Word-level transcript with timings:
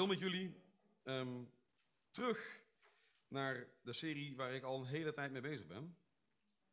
wil 0.00 0.08
met 0.08 0.18
jullie 0.18 0.62
ehm, 1.02 1.44
terug 2.10 2.62
naar 3.28 3.66
de 3.82 3.92
serie 3.92 4.36
waar 4.36 4.52
ik 4.52 4.62
al 4.62 4.78
een 4.78 4.86
hele 4.86 5.12
tijd 5.12 5.32
mee 5.32 5.40
bezig 5.40 5.66
ben. 5.66 5.96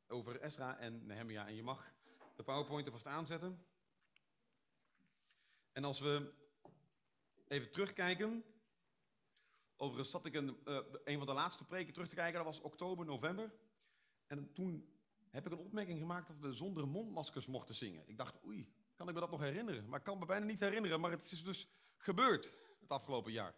Over 0.08 0.40
Esra 0.40 0.78
en 0.78 1.06
Nehemia. 1.06 1.48
En 1.48 1.56
je 1.56 1.64
mag 1.64 1.94
de 2.36 2.44
PowerPoint 2.44 2.86
er 2.86 2.92
vast 2.92 3.06
aanzetten. 3.06 3.66
En 5.72 5.84
als 5.84 6.00
we 6.00 6.34
even 7.48 7.72
terugkijken. 7.72 8.44
Overigens 9.76 10.12
zat 10.12 10.26
ik 10.26 10.34
een, 10.34 10.58
uh, 10.66 10.80
een 11.04 11.18
van 11.18 11.28
de 11.28 11.34
laatste 11.34 11.66
preken 11.66 11.94
terug 11.94 12.08
te 12.08 12.16
kijken. 12.16 12.44
Dat 12.44 12.54
was 12.54 12.62
oktober, 12.62 13.06
november. 13.06 13.54
En 14.28 14.54
toen 14.54 14.90
heb 15.30 15.46
ik 15.46 15.52
een 15.52 15.66
opmerking 15.66 16.00
gemaakt 16.00 16.28
dat 16.28 16.40
we 16.40 16.54
zonder 16.54 16.88
mondmaskers 16.88 17.46
mochten 17.46 17.76
zingen. 17.76 18.08
Ik 18.08 18.18
dacht, 18.18 18.46
oei, 18.46 18.74
kan 18.96 19.08
ik 19.08 19.14
me 19.14 19.20
dat 19.20 19.32
nog 19.32 19.42
herinneren? 19.42 19.90
Maar 19.90 20.00
ik 20.00 20.06
kan 20.06 20.20
me 20.20 20.26
bijna 20.26 20.46
niet 20.46 20.60
herinneren. 20.60 21.00
Maar 21.00 21.12
het 21.12 21.32
is 21.32 21.44
dus 21.44 21.68
gebeurd 21.98 22.66
het 22.90 22.98
afgelopen 22.98 23.32
jaar. 23.32 23.56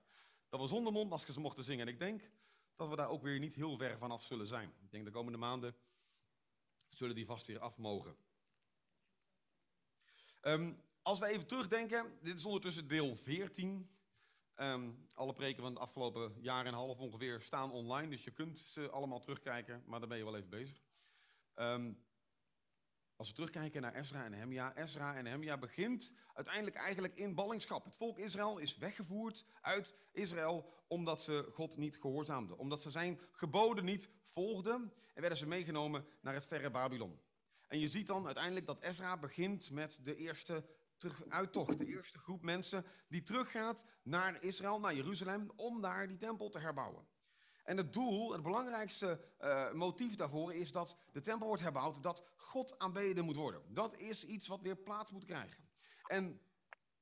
Dat 0.49 0.59
we 0.59 0.67
zonder 0.67 0.93
mondmaskers 0.93 1.37
mochten 1.37 1.63
zingen. 1.63 1.87
En 1.87 1.93
ik 1.93 1.99
denk 1.99 2.31
dat 2.75 2.89
we 2.89 2.95
daar 2.95 3.09
ook 3.09 3.21
weer 3.21 3.39
niet 3.39 3.53
heel 3.53 3.77
ver 3.77 3.97
vanaf 3.97 4.23
zullen 4.23 4.47
zijn. 4.47 4.73
Ik 4.81 4.91
denk 4.91 5.05
de 5.05 5.11
komende 5.11 5.37
maanden 5.37 5.75
zullen 6.89 7.15
die 7.15 7.25
vast 7.25 7.47
weer 7.47 7.59
af 7.59 7.77
mogen. 7.77 8.15
Um, 10.41 10.83
als 11.01 11.19
we 11.19 11.25
even 11.25 11.47
terugdenken, 11.47 12.17
dit 12.21 12.35
is 12.35 12.45
ondertussen 12.45 12.87
deel 12.87 13.15
14. 13.15 13.69
Um, 13.69 13.87
ehm, 14.55 14.91
alle 15.13 15.33
preken 15.33 15.61
van 15.61 15.71
het 15.71 15.81
afgelopen 15.81 16.35
jaar 16.41 16.65
en 16.65 16.67
een 16.67 16.79
half 16.79 16.99
ongeveer 16.99 17.41
staan 17.41 17.71
online, 17.71 18.09
dus 18.09 18.23
je 18.23 18.31
kunt 18.31 18.59
ze 18.59 18.89
allemaal 18.89 19.19
terugkijken, 19.19 19.83
maar 19.85 19.99
dan 19.99 20.09
ben 20.09 20.17
je 20.17 20.23
wel 20.23 20.35
even 20.35 20.49
bezig. 20.49 20.81
Um, 21.55 22.03
als 23.19 23.27
we 23.27 23.33
terugkijken 23.33 23.81
naar 23.81 23.95
Ezra 23.95 24.23
en 24.23 24.31
Nehemia, 24.31 24.75
Ezra 24.75 25.15
en 25.15 25.23
Nehemia 25.23 25.57
begint 25.57 26.13
uiteindelijk 26.33 26.75
eigenlijk 26.75 27.15
in 27.15 27.35
ballingschap. 27.35 27.83
Het 27.83 27.95
volk 27.95 28.17
Israël 28.17 28.57
is 28.57 28.77
weggevoerd 28.77 29.45
uit 29.61 29.95
Israël 30.11 30.73
omdat 30.87 31.21
ze 31.21 31.49
God 31.53 31.77
niet 31.77 31.97
gehoorzaamden. 31.97 32.57
Omdat 32.57 32.81
ze 32.81 32.89
zijn 32.89 33.19
geboden 33.31 33.85
niet 33.85 34.09
volgden 34.23 34.93
en 35.13 35.21
werden 35.21 35.37
ze 35.37 35.47
meegenomen 35.47 36.05
naar 36.21 36.33
het 36.33 36.45
verre 36.45 36.69
Babylon. 36.69 37.19
En 37.67 37.79
je 37.79 37.87
ziet 37.87 38.07
dan 38.07 38.25
uiteindelijk 38.25 38.65
dat 38.65 38.81
Ezra 38.81 39.17
begint 39.17 39.71
met 39.71 39.99
de 40.03 40.15
eerste 40.15 40.65
uittocht. 41.29 41.77
De 41.77 41.85
eerste 41.85 42.17
groep 42.17 42.41
mensen 42.41 42.85
die 43.07 43.21
teruggaat 43.21 43.83
naar 44.03 44.43
Israël, 44.43 44.79
naar 44.79 44.95
Jeruzalem, 44.95 45.51
om 45.55 45.81
daar 45.81 46.07
die 46.07 46.17
tempel 46.17 46.49
te 46.49 46.59
herbouwen. 46.59 47.07
En 47.69 47.77
het 47.77 47.93
doel, 47.93 48.31
het 48.31 48.41
belangrijkste 48.41 49.19
uh, 49.41 49.71
motief 49.71 50.15
daarvoor 50.15 50.53
is 50.53 50.71
dat 50.71 50.95
de 51.11 51.21
tempel 51.21 51.47
wordt 51.47 51.61
herbouwd, 51.61 52.03
dat 52.03 52.23
God 52.35 52.79
aanbeden 52.79 53.25
moet 53.25 53.35
worden. 53.35 53.61
Dat 53.67 53.97
is 53.97 54.25
iets 54.25 54.47
wat 54.47 54.61
weer 54.61 54.75
plaats 54.75 55.11
moet 55.11 55.25
krijgen. 55.25 55.63
En 56.07 56.39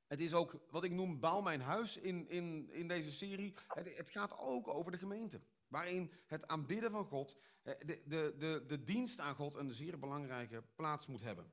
het 0.06 0.20
is 0.20 0.34
ook 0.34 0.60
wat 0.70 0.84
ik 0.84 0.90
noem 0.90 1.20
bouw 1.20 1.40
mijn 1.40 1.60
huis 1.60 1.96
in, 1.96 2.28
in, 2.28 2.70
in 2.72 2.88
deze 2.88 3.12
serie. 3.12 3.54
Het, 3.68 3.96
het 3.96 4.10
gaat 4.10 4.38
ook 4.38 4.68
over 4.68 4.92
de 4.92 4.98
gemeente. 4.98 5.40
Waarin 5.68 6.12
het 6.26 6.46
aanbidden 6.46 6.90
van 6.90 7.04
God, 7.04 7.38
eh, 7.62 7.74
de, 7.78 8.02
de, 8.04 8.34
de, 8.38 8.64
de 8.66 8.84
dienst 8.84 9.20
aan 9.20 9.34
God 9.34 9.54
een 9.54 9.72
zeer 9.72 9.98
belangrijke 9.98 10.62
plaats 10.76 11.06
moet 11.06 11.22
hebben 11.22 11.52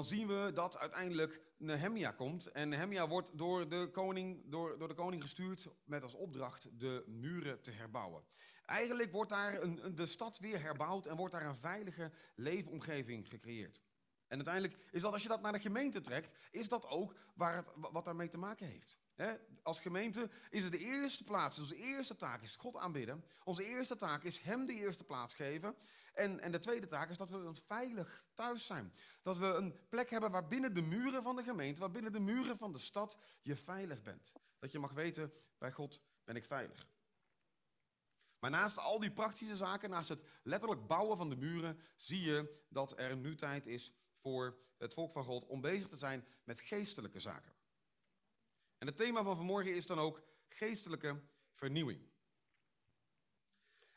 dan 0.00 0.08
zien 0.08 0.26
we 0.26 0.50
dat 0.54 0.78
uiteindelijk 0.78 1.40
Nehemia 1.56 2.10
komt. 2.10 2.46
En 2.46 2.68
Nehemia 2.68 3.08
wordt 3.08 3.38
door 3.38 3.68
de, 3.68 3.88
koning, 3.92 4.42
door, 4.50 4.78
door 4.78 4.88
de 4.88 4.94
koning 4.94 5.22
gestuurd 5.22 5.68
met 5.84 6.02
als 6.02 6.14
opdracht 6.14 6.80
de 6.80 7.04
muren 7.06 7.62
te 7.62 7.70
herbouwen. 7.70 8.24
Eigenlijk 8.66 9.12
wordt 9.12 9.30
daar 9.30 9.62
een, 9.62 9.94
de 9.94 10.06
stad 10.06 10.38
weer 10.38 10.62
herbouwd 10.62 11.06
en 11.06 11.16
wordt 11.16 11.32
daar 11.32 11.46
een 11.46 11.56
veilige 11.56 12.12
leefomgeving 12.34 13.28
gecreëerd. 13.28 13.80
En 14.30 14.36
uiteindelijk 14.36 14.76
is 14.90 15.02
dat, 15.02 15.12
als 15.12 15.22
je 15.22 15.28
dat 15.28 15.42
naar 15.42 15.52
de 15.52 15.60
gemeente 15.60 16.00
trekt, 16.00 16.36
is 16.50 16.68
dat 16.68 16.86
ook 16.86 17.14
waar 17.34 17.56
het, 17.56 17.66
wat 17.74 18.04
daarmee 18.04 18.28
te 18.28 18.38
maken 18.38 18.66
heeft. 18.66 18.98
als 19.62 19.80
gemeente 19.80 20.30
is 20.50 20.62
het 20.62 20.72
de 20.72 20.78
eerste 20.78 21.24
plaats, 21.24 21.58
onze 21.58 21.76
eerste 21.76 22.16
taak 22.16 22.42
is 22.42 22.56
God 22.56 22.76
aanbidden. 22.76 23.24
Onze 23.44 23.64
eerste 23.64 23.96
taak 23.96 24.22
is 24.22 24.38
Hem 24.38 24.66
de 24.66 24.72
eerste 24.72 25.04
plaats 25.04 25.34
geven. 25.34 25.76
En, 26.12 26.40
en 26.40 26.52
de 26.52 26.58
tweede 26.58 26.86
taak 26.86 27.10
is 27.10 27.16
dat 27.16 27.30
we 27.30 27.36
een 27.36 27.56
veilig 27.56 28.24
thuis 28.34 28.66
zijn. 28.66 28.92
Dat 29.22 29.38
we 29.38 29.46
een 29.46 29.78
plek 29.88 30.10
hebben 30.10 30.30
waar 30.30 30.48
binnen 30.48 30.74
de 30.74 30.82
muren 30.82 31.22
van 31.22 31.36
de 31.36 31.42
gemeente, 31.42 31.80
waar 31.80 31.90
binnen 31.90 32.12
de 32.12 32.20
muren 32.20 32.58
van 32.58 32.72
de 32.72 32.78
stad 32.78 33.18
je 33.42 33.56
veilig 33.56 34.02
bent. 34.02 34.32
Dat 34.58 34.72
je 34.72 34.78
mag 34.78 34.92
weten, 34.92 35.32
bij 35.58 35.72
God 35.72 36.02
ben 36.24 36.36
ik 36.36 36.44
veilig. 36.44 36.86
Maar 38.38 38.50
naast 38.50 38.78
al 38.78 38.98
die 38.98 39.12
praktische 39.12 39.56
zaken, 39.56 39.90
naast 39.90 40.08
het 40.08 40.22
letterlijk 40.42 40.86
bouwen 40.86 41.16
van 41.16 41.28
de 41.28 41.36
muren, 41.36 41.80
zie 41.96 42.20
je 42.20 42.64
dat 42.68 42.98
er 42.98 43.16
nu 43.16 43.34
tijd 43.34 43.66
is 43.66 43.92
voor 44.20 44.58
het 44.78 44.94
volk 44.94 45.12
van 45.12 45.24
God 45.24 45.46
om 45.46 45.60
bezig 45.60 45.88
te 45.88 45.96
zijn 45.96 46.26
met 46.44 46.60
geestelijke 46.60 47.20
zaken. 47.20 47.52
En 48.78 48.86
het 48.86 48.96
thema 48.96 49.22
van 49.22 49.36
vanmorgen 49.36 49.74
is 49.74 49.86
dan 49.86 49.98
ook 49.98 50.22
geestelijke 50.48 51.20
vernieuwing. 51.52 52.08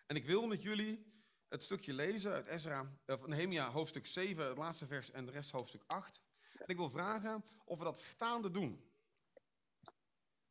En 0.06 0.16
ik 0.16 0.26
wil 0.26 0.48
met 0.48 0.62
jullie 0.62 1.14
het 1.48 1.64
stukje 1.64 1.94
lezen 1.94 2.32
uit 2.32 2.48
Ezra, 2.48 3.00
of 3.06 3.28
Nehemia 3.28 3.72
hoofdstuk 3.72 4.08
7, 4.08 4.48
het 4.48 4.58
laatste 4.58 4.88
vers 4.88 5.12
en 5.12 5.26
de 5.26 5.32
rest 5.32 5.52
hoofdstuk 5.52 5.84
8. 5.88 6.22
En 6.54 6.68
ik 6.68 6.78
wil 6.78 6.90
vragen 6.90 7.44
of 7.66 7.78
we 7.78 7.84
dat 7.84 8.00
staande 8.00 8.52
doen. 8.52 8.92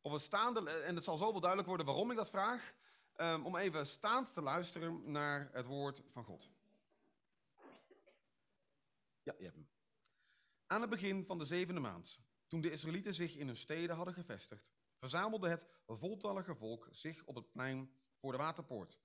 Of 0.01 0.11
we 0.11 0.19
staande, 0.19 0.69
en 0.69 0.95
het 0.95 1.03
zal 1.03 1.17
zo 1.17 1.31
wel 1.31 1.39
duidelijk 1.39 1.67
worden 1.67 1.85
waarom 1.85 2.11
ik 2.11 2.17
dat 2.17 2.29
vraag, 2.29 2.73
um, 3.17 3.45
om 3.45 3.55
even 3.55 3.87
staand 3.87 4.33
te 4.33 4.41
luisteren 4.41 5.11
naar 5.11 5.49
het 5.51 5.65
woord 5.65 6.01
van 6.11 6.23
God. 6.23 6.49
Ja, 9.23 9.33
je 9.37 9.43
hebt 9.43 9.55
hem. 9.55 9.69
Aan 10.65 10.81
het 10.81 10.89
begin 10.89 11.25
van 11.25 11.37
de 11.37 11.45
zevende 11.45 11.81
maand, 11.81 12.25
toen 12.47 12.61
de 12.61 12.71
Israëlieten 12.71 13.13
zich 13.13 13.35
in 13.35 13.47
hun 13.47 13.55
steden 13.55 13.95
hadden 13.95 14.13
gevestigd, 14.13 14.71
verzamelde 14.99 15.49
het 15.49 15.67
voltallige 15.85 16.55
volk 16.55 16.87
zich 16.91 17.23
op 17.25 17.35
het 17.35 17.51
plein 17.51 17.93
voor 18.19 18.31
de 18.31 18.37
waterpoort. 18.37 18.99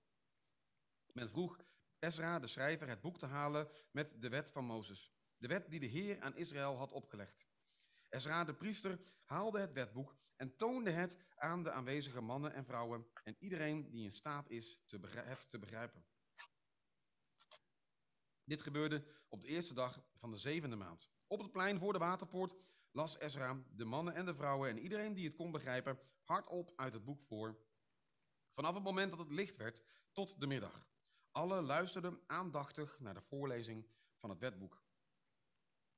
Men 1.12 1.28
vroeg 1.28 1.60
Ezra, 1.98 2.38
de 2.38 2.46
schrijver, 2.46 2.88
het 2.88 3.00
boek 3.00 3.18
te 3.18 3.26
halen 3.26 3.68
met 3.90 4.20
de 4.20 4.28
wet 4.28 4.50
van 4.50 4.64
Mozes. 4.64 5.12
De 5.36 5.48
wet 5.48 5.70
die 5.70 5.80
de 5.80 5.86
Heer 5.86 6.20
aan 6.20 6.36
Israël 6.36 6.76
had 6.76 6.92
opgelegd. 6.92 7.46
Ezra, 8.08 8.44
de 8.44 8.54
priester, 8.54 8.98
haalde 9.24 9.60
het 9.60 9.72
wetboek 9.72 10.16
en 10.36 10.56
toonde 10.56 10.90
het 10.90 11.16
aan 11.34 11.62
de 11.62 11.70
aanwezige 11.70 12.20
mannen 12.20 12.52
en 12.52 12.64
vrouwen 12.64 13.06
en 13.24 13.36
iedereen 13.38 13.90
die 13.90 14.04
in 14.04 14.12
staat 14.12 14.50
is 14.50 14.80
het 14.86 15.48
te 15.48 15.58
begrijpen. 15.58 16.04
Dit 18.48 18.62
gebeurde 18.62 19.04
op 19.28 19.40
de 19.40 19.48
eerste 19.48 19.74
dag 19.74 20.02
van 20.16 20.30
de 20.30 20.36
zevende 20.36 20.76
maand. 20.76 21.10
Op 21.26 21.40
het 21.40 21.52
plein 21.52 21.78
voor 21.78 21.92
de 21.92 21.98
waterpoort 21.98 22.54
las 22.90 23.18
Ezra 23.18 23.62
de 23.70 23.84
mannen 23.84 24.14
en 24.14 24.24
de 24.24 24.34
vrouwen 24.34 24.70
en 24.70 24.78
iedereen 24.78 25.14
die 25.14 25.24
het 25.24 25.34
kon 25.34 25.52
begrijpen 25.52 25.98
hardop 26.22 26.72
uit 26.76 26.92
het 26.92 27.04
boek 27.04 27.22
voor. 27.22 27.58
Vanaf 28.54 28.74
het 28.74 28.82
moment 28.82 29.10
dat 29.10 29.18
het 29.18 29.30
licht 29.30 29.56
werd 29.56 29.82
tot 30.12 30.40
de 30.40 30.46
middag. 30.46 30.88
Alle 31.30 31.62
luisterden 31.62 32.20
aandachtig 32.26 33.00
naar 33.00 33.14
de 33.14 33.20
voorlezing 33.20 33.86
van 34.16 34.30
het 34.30 34.38
wetboek. 34.38 34.82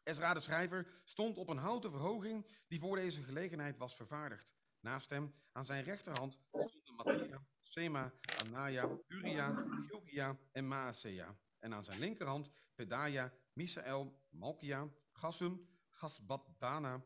Ezra 0.02 0.34
de 0.34 0.40
schrijver 0.40 1.00
stond 1.04 1.36
op 1.36 1.48
een 1.48 1.56
houten 1.56 1.90
verhoging 1.90 2.46
die 2.68 2.80
voor 2.80 2.96
deze 2.96 3.22
gelegenheid 3.22 3.76
was 3.76 3.94
vervaardigd. 3.94 4.54
Naast 4.80 5.10
hem, 5.10 5.34
aan 5.52 5.66
zijn 5.66 5.84
rechterhand, 5.84 6.38
stonden 6.50 6.94
Mattia, 6.94 7.46
Sema, 7.60 8.12
Anaya, 8.44 8.88
Uria, 9.06 9.64
Gilgia 9.86 10.38
en 10.52 10.68
Maasea. 10.68 11.36
En 11.60 11.74
aan 11.74 11.84
zijn 11.84 11.98
linkerhand 11.98 12.50
Pedaja, 12.74 13.32
Misael, 13.52 14.20
Malkia, 14.28 14.88
Gassum, 15.12 15.68
Gasbadana, 15.88 17.04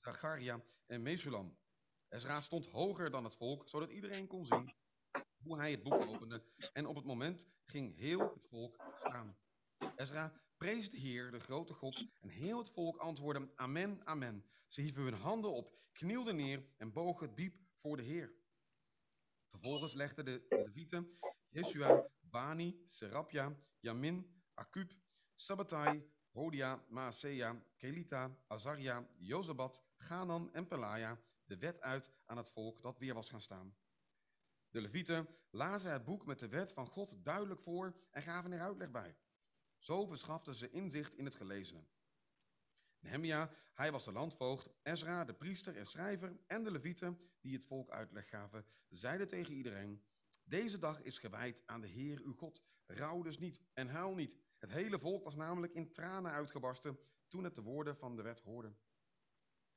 Zacharia 0.00 0.60
en 0.86 1.02
Mesulam. 1.02 1.56
Ezra 2.08 2.40
stond 2.40 2.66
hoger 2.66 3.10
dan 3.10 3.24
het 3.24 3.36
volk, 3.36 3.68
zodat 3.68 3.90
iedereen 3.90 4.26
kon 4.26 4.46
zien 4.46 4.74
hoe 5.42 5.56
hij 5.56 5.70
het 5.70 5.82
boek 5.82 6.06
opende. 6.06 6.44
En 6.72 6.86
op 6.86 6.96
het 6.96 7.04
moment 7.04 7.46
ging 7.64 7.96
heel 7.96 8.20
het 8.34 8.46
volk 8.48 8.76
staan. 8.98 9.36
Ezra 9.96 10.32
prees 10.56 10.90
de 10.90 10.98
Heer, 10.98 11.30
de 11.30 11.40
grote 11.40 11.74
God, 11.74 12.06
en 12.20 12.28
heel 12.28 12.58
het 12.58 12.70
volk 12.70 12.96
antwoordde, 12.96 13.48
amen, 13.54 14.00
amen. 14.04 14.44
Ze 14.68 14.80
hieven 14.80 15.02
hun 15.02 15.14
handen 15.14 15.52
op, 15.52 15.78
knielden 15.92 16.36
neer 16.36 16.66
en 16.76 16.92
bogen 16.92 17.34
diep 17.34 17.56
voor 17.74 17.96
de 17.96 18.02
Heer. 18.02 18.34
Vervolgens 19.48 19.94
legden 19.94 20.24
de 20.24 20.46
Levieten, 20.48 21.18
Jeshua, 21.48 22.06
Bani, 22.30 22.82
Serapja, 22.86 23.56
Yamin, 23.80 24.44
Akub, 24.54 24.92
Sabbatai, 25.34 26.02
Hodia, 26.32 26.84
Maasea, 26.88 27.62
Kelita, 27.76 28.36
Azaria, 28.46 29.08
Jozabat, 29.18 29.82
Ganan 29.96 30.52
en 30.52 30.66
Pelaya 30.66 31.18
de 31.46 31.56
wet 31.56 31.80
uit 31.80 32.12
aan 32.24 32.36
het 32.36 32.50
volk 32.50 32.82
dat 32.82 32.98
weer 32.98 33.14
was 33.14 33.28
gaan 33.28 33.40
staan. 33.40 33.76
De 34.70 34.80
Levieten 34.80 35.28
lazen 35.50 35.92
het 35.92 36.04
boek 36.04 36.26
met 36.26 36.38
de 36.38 36.48
wet 36.48 36.72
van 36.72 36.86
God 36.86 37.24
duidelijk 37.24 37.60
voor 37.60 37.96
en 38.10 38.22
gaven 38.22 38.52
er 38.52 38.60
uitleg 38.60 38.90
bij. 38.90 39.16
Zo 39.78 40.06
verschaften 40.06 40.54
ze 40.54 40.70
inzicht 40.70 41.14
in 41.14 41.24
het 41.24 41.34
gelezene. 41.34 41.84
Nehemia, 42.98 43.50
hij 43.74 43.92
was 43.92 44.04
de 44.04 44.12
landvoogd, 44.12 44.68
Ezra, 44.82 45.24
de 45.24 45.34
priester 45.34 45.76
en 45.76 45.86
schrijver 45.86 46.36
en 46.46 46.64
de 46.64 46.70
Levieten 46.70 47.20
die 47.40 47.54
het 47.54 47.66
volk 47.66 47.90
uitleg 47.90 48.28
gaven, 48.28 48.66
zeiden 48.88 49.28
tegen 49.28 49.54
iedereen, 49.54 50.04
deze 50.48 50.78
dag 50.78 51.02
is 51.02 51.18
gewijd 51.18 51.62
aan 51.66 51.80
de 51.80 51.86
Heer 51.86 52.20
uw 52.20 52.34
God. 52.34 52.62
Rouw 52.86 53.22
dus 53.22 53.38
niet 53.38 53.60
en 53.72 53.88
huil 53.88 54.14
niet. 54.14 54.36
Het 54.58 54.70
hele 54.70 54.98
volk 54.98 55.24
was 55.24 55.34
namelijk 55.34 55.72
in 55.72 55.92
tranen 55.92 56.32
uitgebarsten 56.32 56.98
toen 57.28 57.44
het 57.44 57.54
de 57.54 57.62
woorden 57.62 57.96
van 57.96 58.16
de 58.16 58.22
wet 58.22 58.40
hoorde. 58.40 58.74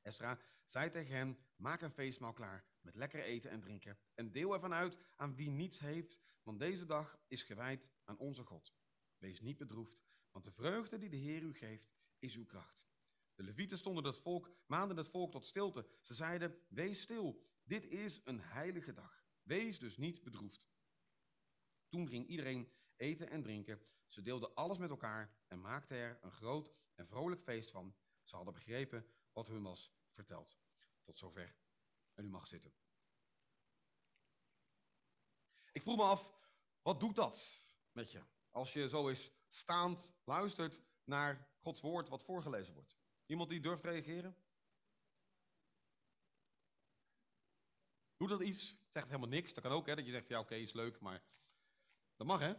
Ezra 0.02 0.38
zei 0.64 0.90
tegen 0.90 1.16
hen, 1.16 1.38
maak 1.56 1.82
een 1.82 1.92
feestmaal 1.92 2.32
klaar, 2.32 2.64
met 2.80 2.96
lekker 2.96 3.22
eten 3.22 3.50
en 3.50 3.60
drinken. 3.60 3.98
En 4.14 4.32
deel 4.32 4.52
ervan 4.52 4.72
uit 4.72 4.98
aan 5.16 5.34
wie 5.34 5.50
niets 5.50 5.78
heeft, 5.78 6.20
want 6.42 6.58
deze 6.58 6.86
dag 6.86 7.18
is 7.28 7.42
gewijd 7.42 7.88
aan 8.04 8.18
onze 8.18 8.44
God. 8.44 8.74
Wees 9.18 9.40
niet 9.40 9.58
bedroefd, 9.58 10.04
want 10.30 10.44
de 10.44 10.52
vreugde 10.52 10.98
die 10.98 11.10
de 11.10 11.16
Heer 11.16 11.42
u 11.42 11.54
geeft, 11.54 11.92
is 12.18 12.36
uw 12.36 12.46
kracht. 12.46 12.88
De 13.34 13.42
levieten 13.42 13.78
stonden 13.78 14.04
het 14.04 14.18
volk, 14.18 14.50
maanden 14.66 14.96
het 14.96 15.08
volk 15.08 15.30
tot 15.30 15.46
stilte. 15.46 15.86
Ze 16.00 16.14
zeiden, 16.14 16.58
wees 16.68 17.00
stil, 17.00 17.42
dit 17.64 17.86
is 17.86 18.20
een 18.24 18.40
heilige 18.40 18.92
dag. 18.92 19.19
Wees 19.42 19.78
dus 19.78 19.96
niet 19.96 20.22
bedroefd. 20.22 20.68
Toen 21.88 22.08
ging 22.08 22.26
iedereen 22.26 22.72
eten 22.96 23.30
en 23.30 23.42
drinken. 23.42 23.82
Ze 24.06 24.22
deelden 24.22 24.54
alles 24.54 24.78
met 24.78 24.90
elkaar 24.90 25.34
en 25.48 25.60
maakten 25.60 25.96
er 25.96 26.18
een 26.22 26.32
groot 26.32 26.72
en 26.94 27.06
vrolijk 27.06 27.40
feest 27.40 27.70
van. 27.70 27.94
Ze 28.22 28.36
hadden 28.36 28.54
begrepen 28.54 29.06
wat 29.32 29.46
hun 29.46 29.62
was 29.62 29.92
verteld. 30.10 30.58
Tot 31.02 31.18
zover. 31.18 31.54
En 32.14 32.24
u 32.24 32.28
mag 32.28 32.46
zitten. 32.46 32.72
Ik 35.72 35.82
vroeg 35.82 35.96
me 35.96 36.02
af, 36.02 36.32
wat 36.82 37.00
doet 37.00 37.16
dat 37.16 37.60
met 37.92 38.12
je? 38.12 38.22
Als 38.50 38.72
je 38.72 38.88
zo 38.88 39.08
eens 39.08 39.32
staand 39.48 40.12
luistert 40.24 40.80
naar 41.04 41.48
Gods 41.60 41.80
woord 41.80 42.08
wat 42.08 42.24
voorgelezen 42.24 42.74
wordt. 42.74 42.98
Iemand 43.26 43.48
die 43.48 43.60
durft 43.60 43.84
reageren? 43.84 44.36
Doet 48.20 48.28
dat 48.28 48.40
iets? 48.40 48.76
Zegt 48.92 49.06
helemaal 49.06 49.28
niks. 49.28 49.54
Dat 49.54 49.62
kan 49.62 49.72
ook, 49.72 49.86
hè? 49.86 49.94
Dat 49.94 50.04
je 50.04 50.10
zegt 50.10 50.26
van 50.26 50.36
ja, 50.36 50.42
oké, 50.42 50.54
is 50.54 50.72
leuk, 50.72 51.00
maar 51.00 51.22
dat 52.16 52.26
mag, 52.26 52.40
hè? 52.40 52.54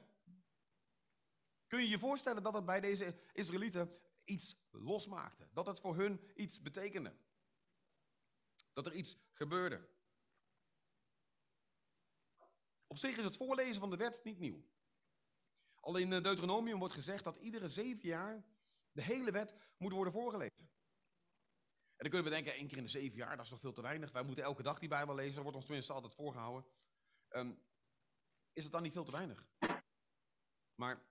Kun 1.68 1.80
je 1.82 1.90
je 1.90 2.00
voorstellen 2.00 2.44
dat 2.44 2.54
het 2.54 2.66
bij 2.66 2.82
deze 2.82 3.16
Israëlieten 3.34 3.92
iets 4.24 4.58
losmaakte? 4.72 5.48
Dat 5.54 5.66
het 5.66 5.80
voor 5.80 5.96
hun 5.96 6.32
iets 6.36 6.62
betekende? 6.62 7.16
Dat 8.74 8.86
er 8.86 8.94
iets 8.94 9.18
gebeurde? 9.32 9.88
Op 12.88 12.98
zich 12.98 13.18
is 13.18 13.24
het 13.24 13.38
voorlezen 13.38 13.80
van 13.80 13.90
de 13.90 13.98
wet 13.98 14.24
niet 14.24 14.40
nieuw. 14.40 14.64
Al 15.80 15.98
in 15.98 16.10
Deuteronomium 16.10 16.80
wordt 16.80 16.94
gezegd 16.94 17.24
dat 17.24 17.38
iedere 17.38 17.70
zeven 17.70 18.08
jaar 18.08 18.46
de 18.92 19.02
hele 19.02 19.32
wet 19.32 19.56
moet 19.78 19.92
worden 19.92 20.14
voorgelezen. 20.14 20.70
En 22.02 22.10
dan 22.10 22.20
kunnen 22.20 22.38
we 22.38 22.44
denken, 22.44 22.60
één 22.60 22.68
keer 22.68 22.78
in 22.78 22.84
de 22.84 22.90
zeven 22.90 23.18
jaar, 23.18 23.36
dat 23.36 23.46
is 23.46 23.52
nog 23.52 23.60
veel 23.60 23.74
te 23.74 23.82
weinig. 23.82 24.12
Wij 24.12 24.24
moeten 24.24 24.44
elke 24.44 24.64
dag 24.64 24.80
die 24.80 24.90
Bijbel 24.90 25.16
lezen, 25.16 25.34
dat 25.34 25.44
wordt 25.44 25.58
ons 25.58 25.66
tenminste 25.66 25.94
altijd 25.94 26.14
voorgehouden. 26.14 26.72
Um, 27.30 27.64
is 28.54 28.64
het 28.64 28.72
dan 28.72 28.82
niet 28.82 28.92
veel 28.94 29.04
te 29.04 29.12
weinig? 29.12 29.48
Maar 30.76 31.02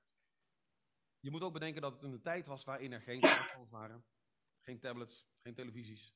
je 1.20 1.31
moet 1.31 1.42
ook 1.42 1.52
bedenken 1.52 1.82
dat 1.82 1.92
het 1.92 2.02
een 2.02 2.20
tijd 2.20 2.46
was 2.46 2.64
waarin 2.64 2.92
er 2.92 3.00
geen 3.00 3.20
telefoons 3.20 3.70
waren, 3.70 4.04
geen 4.60 4.81
tablets, 4.81 5.26
geen 5.42 5.54
televisies. 5.54 6.14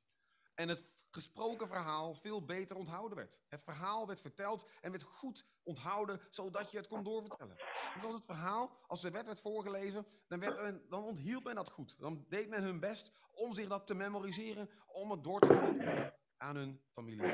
En 0.55 0.69
het 0.69 0.85
gesproken 1.11 1.69
verhaal 1.69 2.15
veel 2.15 2.45
beter 2.45 2.77
onthouden 2.77 3.17
werd. 3.17 3.41
Het 3.49 3.63
verhaal 3.63 4.07
werd 4.07 4.21
verteld 4.21 4.69
en 4.81 4.91
werd 4.91 5.03
goed 5.03 5.45
onthouden, 5.63 6.21
zodat 6.31 6.71
je 6.71 6.77
het 6.77 6.89
kon 6.89 7.03
doorvertellen. 7.03 7.57
Dat 7.95 8.03
was 8.03 8.15
het 8.15 8.25
verhaal, 8.25 8.77
als 8.87 9.01
de 9.01 9.11
wet 9.11 9.27
werd 9.27 9.41
voorgelezen, 9.41 10.07
dan, 10.27 10.41
werd, 10.41 10.91
dan 10.91 11.05
onthield 11.05 11.45
men 11.45 11.55
dat 11.55 11.71
goed. 11.71 11.95
Dan 11.99 12.25
deed 12.29 12.49
men 12.49 12.63
hun 12.63 12.81
best 12.81 13.13
om 13.33 13.55
zich 13.55 13.69
dat 13.69 13.87
te 13.87 13.95
memoriseren, 13.95 14.71
om 14.87 15.11
het 15.11 15.25
door 15.25 15.41
te 15.41 15.47
geven 15.47 16.15
aan 16.37 16.57
hun 16.57 16.83
familie. 16.93 17.33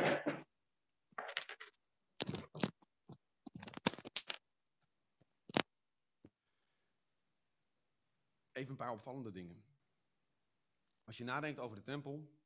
Even 8.52 8.70
een 8.70 8.76
paar 8.76 8.92
opvallende 8.92 9.30
dingen. 9.30 9.64
Als 11.04 11.16
je 11.16 11.24
nadenkt 11.24 11.58
over 11.58 11.76
de 11.76 11.82
tempel, 11.82 12.39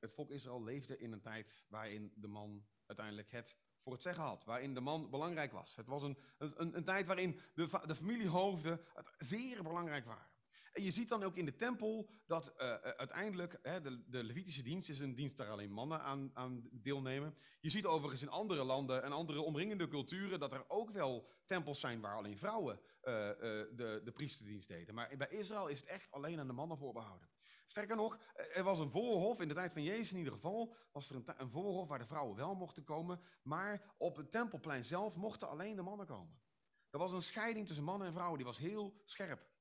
het 0.00 0.12
volk 0.12 0.30
Israël 0.30 0.62
leefde 0.62 0.98
in 0.98 1.12
een 1.12 1.20
tijd 1.20 1.64
waarin 1.68 2.12
de 2.16 2.28
man 2.28 2.66
uiteindelijk 2.86 3.30
het 3.30 3.56
voor 3.82 3.92
het 3.92 4.02
zeggen 4.02 4.22
had. 4.24 4.44
Waarin 4.44 4.74
de 4.74 4.80
man 4.80 5.10
belangrijk 5.10 5.52
was. 5.52 5.76
Het 5.76 5.86
was 5.86 6.02
een, 6.02 6.18
een, 6.38 6.76
een 6.76 6.84
tijd 6.84 7.06
waarin 7.06 7.40
de, 7.54 7.80
de 7.86 7.94
familiehoofden 7.94 8.80
zeer 9.18 9.62
belangrijk 9.62 10.04
waren. 10.04 10.32
Je 10.74 10.90
ziet 10.90 11.08
dan 11.08 11.22
ook 11.22 11.36
in 11.36 11.44
de 11.44 11.56
tempel 11.56 12.08
dat 12.26 12.54
uh, 12.56 12.74
uiteindelijk 12.74 13.58
hè, 13.62 13.80
de, 13.80 14.04
de 14.06 14.24
Levitische 14.24 14.62
dienst 14.62 14.88
is 14.88 14.98
een 14.98 15.14
dienst 15.14 15.36
waar 15.36 15.50
alleen 15.50 15.72
mannen 15.72 16.00
aan, 16.00 16.30
aan, 16.34 16.68
deelnemen. 16.72 17.36
Je 17.60 17.70
ziet 17.70 17.86
overigens 17.86 18.22
in 18.22 18.28
andere 18.28 18.64
landen 18.64 19.02
en 19.02 19.12
andere 19.12 19.40
omringende 19.40 19.88
culturen 19.88 20.40
dat 20.40 20.52
er 20.52 20.64
ook 20.68 20.90
wel 20.90 21.28
tempels 21.44 21.80
zijn 21.80 22.00
waar 22.00 22.16
alleen 22.16 22.38
vrouwen 22.38 22.78
uh, 22.78 22.82
de, 23.02 24.00
de 24.04 24.12
priesterdienst 24.12 24.68
deden. 24.68 24.94
Maar 24.94 25.16
bij 25.16 25.28
Israël 25.30 25.68
is 25.68 25.80
het 25.80 25.88
echt 25.88 26.10
alleen 26.10 26.38
aan 26.38 26.46
de 26.46 26.52
mannen 26.52 26.78
voorbehouden. 26.78 27.28
Sterker 27.66 27.96
nog, 27.96 28.18
er 28.34 28.62
was 28.62 28.78
een 28.78 28.90
voorhof, 28.90 29.40
in 29.40 29.48
de 29.48 29.54
tijd 29.54 29.72
van 29.72 29.82
Jezus 29.82 30.10
in 30.10 30.18
ieder 30.18 30.32
geval, 30.32 30.74
was 30.92 31.10
er 31.10 31.16
een, 31.16 31.24
een 31.36 31.50
voorhof 31.50 31.88
waar 31.88 31.98
de 31.98 32.06
vrouwen 32.06 32.36
wel 32.36 32.54
mochten 32.54 32.84
komen, 32.84 33.20
maar 33.42 33.94
op 33.98 34.16
het 34.16 34.30
tempelplein 34.30 34.84
zelf 34.84 35.16
mochten 35.16 35.48
alleen 35.48 35.76
de 35.76 35.82
mannen 35.82 36.06
komen. 36.06 36.42
Er 36.90 36.98
was 36.98 37.12
een 37.12 37.22
scheiding 37.22 37.66
tussen 37.66 37.84
mannen 37.84 38.06
en 38.06 38.12
vrouwen, 38.12 38.36
die 38.36 38.46
was 38.46 38.58
heel 38.58 39.02
scherp. 39.04 39.52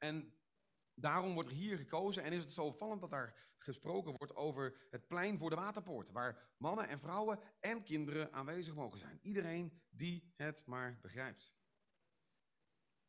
En 0.00 0.34
daarom 0.94 1.34
wordt 1.34 1.48
er 1.48 1.54
hier 1.54 1.76
gekozen 1.76 2.22
en 2.22 2.32
is 2.32 2.42
het 2.42 2.52
zo 2.52 2.64
opvallend 2.64 3.00
dat 3.00 3.10
daar 3.10 3.48
gesproken 3.58 4.16
wordt 4.18 4.34
over 4.34 4.86
het 4.90 5.06
plein 5.06 5.38
voor 5.38 5.50
de 5.50 5.56
waterpoort, 5.56 6.10
waar 6.10 6.54
mannen 6.56 6.88
en 6.88 6.98
vrouwen 6.98 7.40
en 7.60 7.82
kinderen 7.82 8.32
aanwezig 8.32 8.74
mogen 8.74 8.98
zijn. 8.98 9.18
Iedereen 9.22 9.80
die 9.90 10.32
het 10.36 10.62
maar 10.66 10.98
begrijpt. 11.02 11.52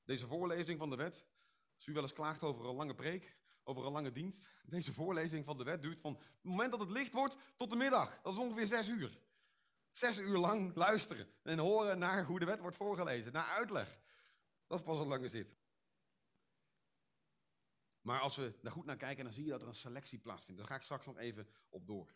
Deze 0.04 0.28
voorlezing 0.28 0.80
van 0.80 0.90
de 0.90 0.96
wet, 0.96 1.26
als 1.76 1.86
u 1.86 1.94
wel 1.94 2.02
eens 2.02 2.14
klaagt 2.14 2.44
over 2.44 2.66
een 2.66 2.76
lange 2.76 2.96
preek, 2.96 3.38
over 3.64 3.86
een 3.86 3.92
lange 3.92 4.12
dienst. 4.12 4.50
Deze 4.66 4.94
voorlezing 4.94 5.46
van 5.46 5.58
de 5.58 5.64
wet 5.64 5.82
duurt 5.82 6.02
van 6.02 6.14
het 6.14 6.44
moment 6.44 6.72
dat 6.72 6.80
het 6.80 6.90
licht 6.90 7.14
wordt 7.14 7.38
tot 7.56 7.70
de 7.70 7.76
middag. 7.76 8.22
Dat 8.22 8.34
is 8.34 8.40
ongeveer 8.40 8.68
zes 8.68 8.90
uur. 8.90 9.20
Zes 9.92 10.18
uur 10.18 10.38
lang 10.38 10.76
luisteren 10.76 11.28
en 11.44 11.60
horen 11.60 12.00
naar 12.00 12.26
hoe 12.26 12.40
de 12.40 12.46
wet 12.46 12.60
wordt 12.60 12.76
voorgelezen, 12.76 13.32
naar 13.32 13.46
uitleg. 13.46 14.00
Dat 14.68 14.80
is 14.80 14.86
pas 14.86 15.00
een 15.00 15.08
lange 15.08 15.28
zit. 15.28 15.61
Maar 18.02 18.20
als 18.20 18.36
we 18.36 18.54
daar 18.62 18.72
goed 18.72 18.86
naar 18.86 18.98
kijken, 18.98 19.24
dan 19.24 19.34
zie 19.34 19.44
je 19.44 19.50
dat 19.50 19.62
er 19.62 19.68
een 19.68 19.74
selectie 19.74 20.20
plaatsvindt. 20.20 20.60
Daar 20.60 20.70
ga 20.70 20.76
ik 20.76 20.82
straks 20.82 21.06
nog 21.06 21.18
even 21.18 21.48
op 21.70 21.88
door. 21.88 22.14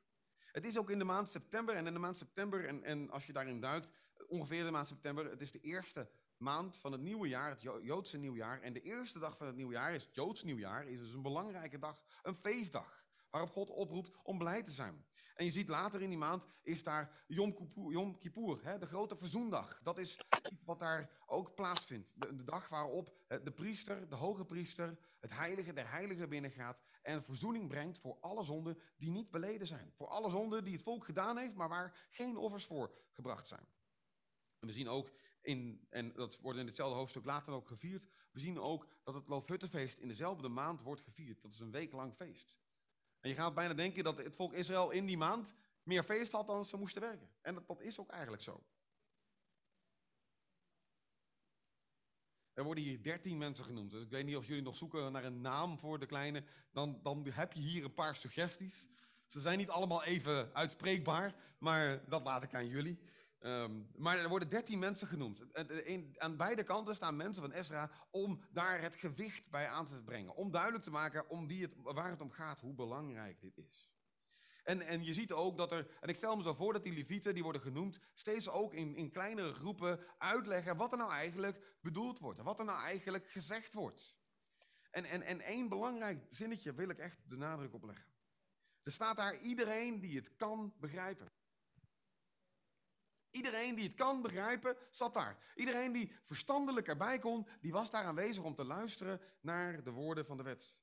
Het 0.51 0.65
is 0.65 0.77
ook 0.77 0.89
in 0.89 0.97
de 0.97 1.03
maand 1.03 1.29
september 1.29 1.75
en 1.75 1.87
in 1.87 1.93
de 1.93 1.99
maand 1.99 2.17
september, 2.17 2.65
en, 2.67 2.83
en 2.83 3.09
als 3.09 3.25
je 3.25 3.33
daarin 3.33 3.59
duikt, 3.59 3.91
ongeveer 4.27 4.63
de 4.63 4.71
maand 4.71 4.87
september, 4.87 5.29
het 5.29 5.41
is 5.41 5.51
de 5.51 5.59
eerste 5.59 6.09
maand 6.37 6.77
van 6.77 6.91
het 6.91 7.01
nieuwe 7.01 7.27
jaar, 7.27 7.49
het 7.49 7.61
Joodse 7.61 8.18
nieuwjaar. 8.18 8.61
En 8.61 8.73
de 8.73 8.81
eerste 8.81 9.19
dag 9.19 9.37
van 9.37 9.47
het 9.47 9.56
nieuwjaar 9.56 9.94
is 9.94 10.09
Joods 10.11 10.44
nieuwjaar, 10.44 10.87
is 10.87 10.99
dus 10.99 11.13
een 11.13 11.21
belangrijke 11.21 11.80
dag, 11.80 12.01
een 12.23 12.35
feestdag. 12.35 13.05
Waarop 13.35 13.54
God 13.54 13.69
oproept 13.69 14.11
om 14.23 14.37
blij 14.37 14.63
te 14.63 14.71
zijn. 14.71 15.06
En 15.35 15.45
je 15.45 15.51
ziet 15.51 15.68
later 15.68 16.01
in 16.01 16.09
die 16.09 16.18
maand 16.18 16.45
is 16.63 16.83
daar 16.83 17.23
Yom 17.27 18.18
Kippur, 18.18 18.63
hè, 18.63 18.77
de 18.77 18.85
grote 18.85 19.15
verzoendag. 19.15 19.80
Dat 19.83 19.97
is 19.97 20.19
wat 20.65 20.80
daar 20.80 21.09
ook 21.25 21.56
plaatsvindt. 21.56 22.11
De, 22.13 22.35
de, 22.35 22.44
dag 22.44 22.69
waarop 22.69 23.15
de 23.27 23.51
priester, 23.51 24.09
de 24.09 24.15
hoge 24.15 24.45
priester, 24.45 24.97
het 25.19 25.31
heilige 25.31 25.73
der 25.73 25.92
heiligen 25.92 26.30
binnengaat 26.30 26.81
en 27.01 27.23
verzoening 27.23 27.68
brengt 27.68 27.99
voor 27.99 28.18
alle 28.19 28.44
zonden 28.44 28.80
die 28.97 29.09
niet 29.09 29.31
beleden 29.31 29.68
zijn. 29.68 29.92
Voor 29.95 30.07
alle 30.07 30.30
zonden 30.30 30.63
die 30.63 30.73
het 30.73 30.83
volk 30.83 31.06
gedaan 31.06 31.37
heeft, 31.37 31.56
maar 31.56 31.69
waar 31.69 32.07
geen 32.09 32.37
offers 32.37 32.65
voor 32.65 32.92
gebracht 33.11 33.47
zijn. 33.47 33.68
En 34.59 34.68
we 34.68 34.73
zien 34.73 34.87
ook 34.87 35.11
in, 35.42 35.87
en 35.89 36.13
dat 36.13 36.39
wordt 36.39 36.59
in 36.59 36.65
hetzelfde 36.65 36.97
hoofdstuk 36.97 37.25
later 37.25 37.54
ook 37.54 37.68
gevierd, 37.68 38.07
we 38.31 38.39
zien 38.39 38.59
ook 38.59 38.87
dat 39.04 39.13
het 39.13 39.27
Loofhuttenfeest 39.27 39.99
in 39.99 40.07
dezelfde 40.07 40.47
maand 40.47 40.81
wordt 40.81 41.01
gevierd. 41.01 41.42
Dat 41.42 41.54
is 41.54 41.59
een 41.59 41.71
week 41.71 41.92
lang 41.92 42.15
feest. 42.15 42.63
En 43.25 43.31
je 43.31 43.37
gaat 43.37 43.53
bijna 43.53 43.73
denken 43.73 44.03
dat 44.03 44.17
het 44.17 44.35
volk 44.35 44.53
Israël 44.53 44.91
in 44.91 45.05
die 45.05 45.17
maand 45.17 45.53
meer 45.83 46.03
feest 46.03 46.31
had 46.31 46.47
dan 46.47 46.65
ze 46.65 46.77
moesten 46.77 47.01
werken. 47.01 47.29
En 47.41 47.53
dat, 47.53 47.67
dat 47.67 47.81
is 47.81 47.99
ook 47.99 48.09
eigenlijk 48.09 48.44
zo. 48.44 48.63
Er 52.53 52.63
worden 52.63 52.83
hier 52.83 53.03
dertien 53.03 53.37
mensen 53.37 53.65
genoemd. 53.65 53.91
Dus 53.91 54.03
ik 54.03 54.09
weet 54.09 54.25
niet 54.25 54.35
of 54.35 54.47
jullie 54.47 54.63
nog 54.63 54.75
zoeken 54.75 55.11
naar 55.11 55.23
een 55.23 55.41
naam 55.41 55.77
voor 55.79 55.99
de 55.99 56.05
kleine. 56.05 56.44
Dan, 56.71 56.99
dan 57.03 57.27
heb 57.29 57.53
je 57.53 57.61
hier 57.61 57.83
een 57.83 57.94
paar 57.94 58.15
suggesties. 58.15 58.87
Ze 59.27 59.39
zijn 59.39 59.57
niet 59.57 59.69
allemaal 59.69 60.03
even 60.03 60.53
uitspreekbaar, 60.53 61.35
maar 61.59 62.09
dat 62.09 62.23
laat 62.23 62.44
ik 62.44 62.53
aan 62.53 62.67
jullie. 62.67 62.99
Um, 63.45 63.87
maar 63.95 64.18
er 64.18 64.30
worden 64.30 64.49
dertien 64.49 64.80
mensen 64.80 65.07
genoemd. 65.07 65.44
Aan 66.18 66.37
beide 66.37 66.64
kanten 66.64 66.95
staan 66.95 67.16
mensen 67.16 67.42
van 67.42 67.52
Ezra 67.52 67.92
om 68.11 68.42
daar 68.52 68.81
het 68.81 68.95
gewicht 68.95 69.49
bij 69.49 69.68
aan 69.68 69.85
te 69.85 70.02
brengen. 70.02 70.35
Om 70.35 70.52
duidelijk 70.52 70.83
te 70.83 70.92
maken 70.92 71.30
om 71.30 71.47
wie 71.47 71.61
het, 71.61 71.75
waar 71.75 72.09
het 72.09 72.21
om 72.21 72.31
gaat, 72.31 72.59
hoe 72.59 72.73
belangrijk 72.73 73.42
dit 73.42 73.57
is. 73.57 73.92
En, 74.64 74.81
en 74.81 75.04
je 75.04 75.14
ziet 75.14 75.31
ook 75.31 75.57
dat 75.57 75.71
er, 75.71 75.97
en 76.02 76.09
ik 76.09 76.16
stel 76.16 76.35
me 76.35 76.44
zo 76.44 76.54
voor 76.54 76.73
dat 76.73 76.83
die 76.83 76.94
levieten, 76.94 77.33
die 77.33 77.44
worden 77.44 77.61
genoemd, 77.61 77.99
steeds 78.14 78.49
ook 78.49 78.73
in, 78.73 78.95
in 78.95 79.11
kleinere 79.11 79.54
groepen 79.54 79.99
uitleggen 80.18 80.78
wat 80.78 80.92
er 80.92 80.97
nou 80.97 81.11
eigenlijk 81.11 81.78
bedoeld 81.81 82.19
wordt. 82.19 82.42
Wat 82.42 82.59
er 82.59 82.66
nou 82.66 82.81
eigenlijk 82.81 83.30
gezegd 83.30 83.73
wordt. 83.73 84.16
En, 84.92 85.06
en, 85.06 85.21
en 85.21 85.42
één 85.42 85.69
belangrijk 85.69 86.25
zinnetje 86.30 86.73
wil 86.73 86.90
ik 86.90 86.97
echt 86.97 87.30
de 87.30 87.37
nadruk 87.37 87.73
op 87.73 87.83
leggen. 87.83 88.06
Er 88.83 88.92
staat 88.92 89.18
daar 89.18 89.40
iedereen 89.40 89.99
die 89.99 90.16
het 90.16 90.35
kan 90.35 90.73
begrijpen. 90.80 91.28
Iedereen 93.35 93.75
die 93.75 93.83
het 93.83 93.94
kan 93.94 94.21
begrijpen, 94.21 94.77
zat 94.92 95.13
daar. 95.13 95.37
Iedereen 95.56 95.92
die 95.92 96.11
verstandelijk 96.23 96.87
erbij 96.87 97.19
kon, 97.19 97.47
die 97.61 97.71
was 97.71 97.92
daar 97.92 98.04
aanwezig 98.04 98.44
om 98.44 98.56
te 98.56 98.65
luisteren 98.65 99.21
naar 99.42 99.83
de 99.83 99.92
woorden 99.92 100.25
van 100.25 100.37
de 100.37 100.44
wet. 100.44 100.80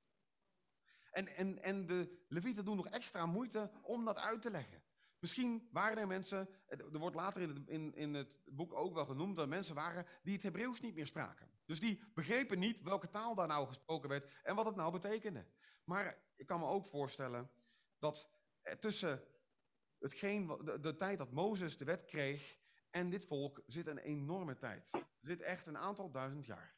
En, 1.11 1.37
en, 1.37 1.62
en 1.62 1.87
de 1.87 2.25
levieten 2.28 2.64
doen 2.64 2.76
nog 2.76 2.88
extra 2.88 3.26
moeite 3.26 3.71
om 3.82 4.04
dat 4.04 4.18
uit 4.18 4.42
te 4.42 4.50
leggen. 4.50 4.82
Misschien 5.18 5.68
waren 5.71 5.99
er 5.99 6.06
mensen, 6.06 6.49
er 6.66 6.99
wordt 6.99 7.16
later 7.16 7.42
in 7.42 7.49
het, 7.49 7.68
in, 7.68 7.94
in 7.94 8.14
het 8.14 8.40
boek 8.44 8.73
ook 8.73 8.94
wel 8.94 9.06
genoemd, 9.06 9.37
dat 9.37 9.49
mensen 9.49 9.75
waren 9.75 10.06
die 10.23 10.35
het 10.35 10.42
Hebreeuws 10.42 10.80
niet 10.80 10.94
meer 10.94 11.06
spraken. 11.06 11.50
Dus 11.66 11.80
die 11.80 12.02
begrepen 12.14 12.59
niet 12.59 12.82
welke 12.82 13.09
taal 13.09 13.35
daar 13.35 13.47
nou 13.47 13.66
gesproken 13.66 14.09
werd 14.09 14.30
en 14.42 14.54
wat 14.54 14.66
het 14.66 14.76
nou 14.76 14.92
betekende. 14.92 15.47
Maar 15.85 16.18
ik 16.37 16.47
kan 16.47 16.61
me 16.61 16.66
ook 16.66 16.87
voorstellen 16.87 17.50
dat 17.99 18.30
tussen 18.80 19.23
hetgeen, 20.02 20.47
de, 20.47 20.80
de 20.80 20.97
tijd 20.97 21.18
dat 21.18 21.32
Mozes 21.32 21.76
de 21.76 21.85
wet 21.85 22.04
kreeg 22.04 22.59
en 22.90 23.11
dit 23.11 23.25
volk 23.25 23.62
zit 23.66 23.87
een 23.87 23.99
enorme 23.99 24.59
tijd. 24.59 24.99
Er 25.21 25.28
zit 25.28 25.40
echt 25.40 25.66
een 25.66 25.78
aantal 25.78 26.11
duizend 26.11 26.47
jaar. 26.47 26.76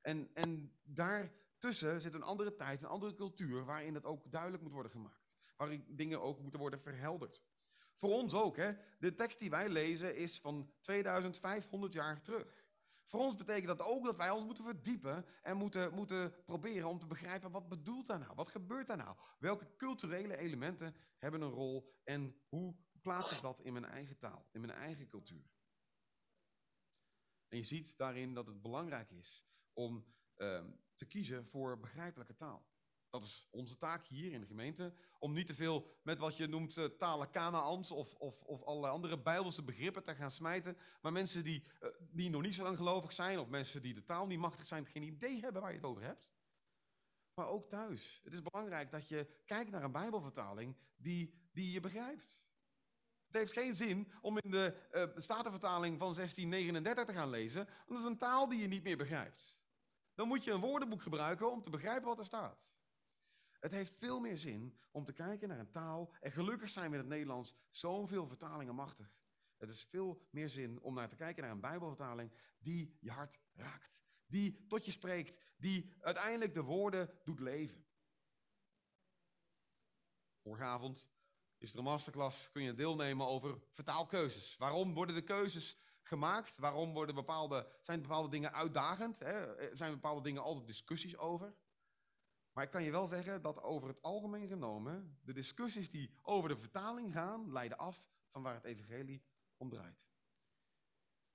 En, 0.00 0.30
en 0.34 0.80
daartussen 0.82 2.00
zit 2.00 2.14
een 2.14 2.22
andere 2.22 2.54
tijd, 2.54 2.82
een 2.82 2.88
andere 2.88 3.14
cultuur, 3.14 3.64
waarin 3.64 3.94
het 3.94 4.04
ook 4.04 4.30
duidelijk 4.30 4.62
moet 4.62 4.72
worden 4.72 4.92
gemaakt. 4.92 5.32
Waarin 5.56 5.84
dingen 5.88 6.20
ook 6.22 6.40
moeten 6.40 6.60
worden 6.60 6.80
verhelderd. 6.80 7.42
Voor 7.94 8.10
ons 8.10 8.34
ook, 8.34 8.56
hè. 8.56 8.72
De 8.98 9.14
tekst 9.14 9.38
die 9.38 9.50
wij 9.50 9.68
lezen 9.68 10.16
is 10.16 10.40
van 10.40 10.74
2500 10.80 11.92
jaar 11.92 12.22
terug. 12.22 12.63
Voor 13.04 13.20
ons 13.20 13.36
betekent 13.36 13.78
dat 13.78 13.86
ook 13.86 14.04
dat 14.04 14.16
wij 14.16 14.30
ons 14.30 14.44
moeten 14.44 14.64
verdiepen 14.64 15.26
en 15.42 15.56
moeten, 15.56 15.94
moeten 15.94 16.44
proberen 16.44 16.88
om 16.88 16.98
te 16.98 17.06
begrijpen 17.06 17.50
wat 17.50 17.68
bedoelt 17.68 18.06
daar 18.06 18.18
nou? 18.18 18.34
Wat 18.34 18.48
gebeurt 18.48 18.86
daar 18.86 18.96
nou? 18.96 19.16
Welke 19.38 19.76
culturele 19.76 20.36
elementen 20.36 20.96
hebben 21.18 21.40
een 21.40 21.50
rol 21.50 21.92
en 22.04 22.36
hoe 22.48 22.76
plaats 23.00 23.32
ik 23.32 23.40
dat 23.40 23.60
in 23.60 23.72
mijn 23.72 23.84
eigen 23.84 24.18
taal, 24.18 24.48
in 24.52 24.60
mijn 24.60 24.72
eigen 24.72 25.08
cultuur? 25.08 25.52
En 27.48 27.56
je 27.56 27.64
ziet 27.64 27.96
daarin 27.96 28.34
dat 28.34 28.46
het 28.46 28.62
belangrijk 28.62 29.10
is 29.10 29.44
om 29.72 30.06
ehm, 30.34 30.70
te 30.94 31.06
kiezen 31.06 31.46
voor 31.46 31.78
begrijpelijke 31.78 32.34
taal. 32.34 32.66
Dat 33.14 33.24
is 33.24 33.48
onze 33.50 33.76
taak 33.76 34.06
hier 34.06 34.32
in 34.32 34.40
de 34.40 34.46
gemeente. 34.46 34.92
Om 35.18 35.32
niet 35.32 35.46
te 35.46 35.54
veel 35.54 35.86
met 36.02 36.18
wat 36.18 36.36
je 36.36 36.46
noemt 36.46 36.76
uh, 36.76 36.84
talen 36.84 37.30
Kanaans 37.30 37.90
of, 37.90 38.14
of, 38.14 38.42
of 38.42 38.62
allerlei 38.62 38.92
andere 38.92 39.18
bijbelse 39.18 39.62
begrippen 39.62 40.04
te 40.04 40.14
gaan 40.14 40.30
smijten. 40.30 40.76
Maar 41.02 41.12
mensen 41.12 41.44
die, 41.44 41.64
uh, 41.82 41.88
die 42.10 42.30
nog 42.30 42.42
niet 42.42 42.54
zo 42.54 42.62
lang 42.62 42.76
gelovig 42.76 43.12
zijn, 43.12 43.38
of 43.38 43.48
mensen 43.48 43.82
die 43.82 43.94
de 43.94 44.04
taal 44.04 44.26
niet 44.26 44.38
machtig 44.38 44.66
zijn, 44.66 44.86
geen 44.86 45.02
idee 45.02 45.40
hebben 45.40 45.62
waar 45.62 45.70
je 45.70 45.76
het 45.76 45.86
over 45.86 46.02
hebt. 46.02 46.34
Maar 47.34 47.48
ook 47.48 47.68
thuis. 47.68 48.20
Het 48.24 48.32
is 48.32 48.42
belangrijk 48.42 48.90
dat 48.90 49.08
je 49.08 49.26
kijkt 49.44 49.70
naar 49.70 49.82
een 49.82 49.92
Bijbelvertaling 49.92 50.76
die, 50.96 51.34
die 51.52 51.70
je 51.70 51.80
begrijpt. 51.80 52.42
Het 53.26 53.36
heeft 53.36 53.52
geen 53.52 53.74
zin 53.74 54.12
om 54.20 54.38
in 54.38 54.50
de 54.50 54.88
uh, 54.92 55.02
Statenvertaling 55.16 55.98
van 55.98 56.14
1639 56.14 57.04
te 57.04 57.14
gaan 57.14 57.30
lezen, 57.30 57.64
want 57.64 57.88
dat 57.88 57.98
is 57.98 58.04
een 58.04 58.18
taal 58.18 58.48
die 58.48 58.60
je 58.60 58.68
niet 58.68 58.82
meer 58.82 58.96
begrijpt. 58.96 59.58
Dan 60.14 60.28
moet 60.28 60.44
je 60.44 60.50
een 60.50 60.60
woordenboek 60.60 61.02
gebruiken 61.02 61.50
om 61.50 61.62
te 61.62 61.70
begrijpen 61.70 62.08
wat 62.08 62.18
er 62.18 62.24
staat. 62.24 62.64
Het 63.64 63.72
heeft 63.72 63.94
veel 63.98 64.20
meer 64.20 64.36
zin 64.36 64.78
om 64.90 65.04
te 65.04 65.12
kijken 65.12 65.48
naar 65.48 65.58
een 65.58 65.70
taal. 65.70 66.12
En 66.20 66.32
gelukkig 66.32 66.70
zijn 66.70 66.90
we 66.90 66.96
in 66.96 67.02
het 67.02 67.10
Nederlands 67.10 67.54
zoveel 67.70 68.26
vertalingen 68.26 68.74
machtig. 68.74 69.16
Het 69.56 69.68
is 69.68 69.84
veel 69.84 70.20
meer 70.30 70.48
zin 70.48 70.80
om 70.80 70.94
naar 70.94 71.08
te 71.08 71.16
kijken 71.16 71.42
naar 71.42 71.52
een 71.52 71.60
Bijbelvertaling 71.60 72.32
die 72.58 72.96
je 73.00 73.10
hart 73.10 73.40
raakt. 73.54 74.02
Die 74.26 74.66
tot 74.66 74.84
je 74.84 74.90
spreekt. 74.90 75.40
Die 75.56 75.92
uiteindelijk 76.00 76.54
de 76.54 76.62
woorden 76.62 77.10
doet 77.22 77.40
leven. 77.40 77.84
Morgenavond 80.42 81.08
is 81.58 81.72
er 81.72 81.78
een 81.78 81.84
masterclass. 81.84 82.50
Kun 82.50 82.62
je 82.62 82.74
deelnemen 82.74 83.26
over 83.26 83.60
vertaalkeuzes. 83.70 84.56
Waarom 84.56 84.94
worden 84.94 85.14
de 85.14 85.24
keuzes 85.24 85.78
gemaakt? 86.02 86.58
Waarom 86.58 86.92
worden 86.92 87.14
bepaalde, 87.14 87.68
zijn 87.80 88.02
bepaalde 88.02 88.28
dingen 88.28 88.52
uitdagend? 88.52 89.18
Hè? 89.18 89.74
Zijn 89.76 89.92
bepaalde 89.92 90.22
dingen 90.22 90.42
altijd 90.42 90.66
discussies 90.66 91.16
over? 91.16 91.54
Maar 92.54 92.64
ik 92.64 92.70
kan 92.70 92.82
je 92.82 92.90
wel 92.90 93.06
zeggen 93.06 93.42
dat 93.42 93.62
over 93.62 93.88
het 93.88 94.02
algemeen 94.02 94.48
genomen 94.48 95.18
de 95.22 95.32
discussies 95.32 95.90
die 95.90 96.10
over 96.22 96.48
de 96.48 96.56
vertaling 96.56 97.12
gaan, 97.12 97.52
leiden 97.52 97.78
af 97.78 98.04
van 98.30 98.42
waar 98.42 98.54
het 98.54 98.64
evangelie 98.64 99.22
om 99.56 99.68
draait. 99.68 100.04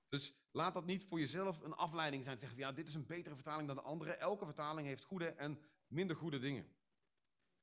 Dus 0.08 0.34
laat 0.50 0.74
dat 0.74 0.84
niet 0.84 1.04
voor 1.04 1.18
jezelf 1.18 1.60
een 1.60 1.74
afleiding 1.74 2.24
zijn. 2.24 2.38
Zeggen, 2.38 2.58
ja, 2.58 2.72
dit 2.72 2.88
is 2.88 2.94
een 2.94 3.06
betere 3.06 3.34
vertaling 3.34 3.66
dan 3.66 3.76
de 3.76 3.82
andere. 3.82 4.12
Elke 4.12 4.44
vertaling 4.44 4.86
heeft 4.86 5.04
goede 5.04 5.28
en 5.28 5.62
minder 5.86 6.16
goede 6.16 6.38
dingen. 6.38 6.72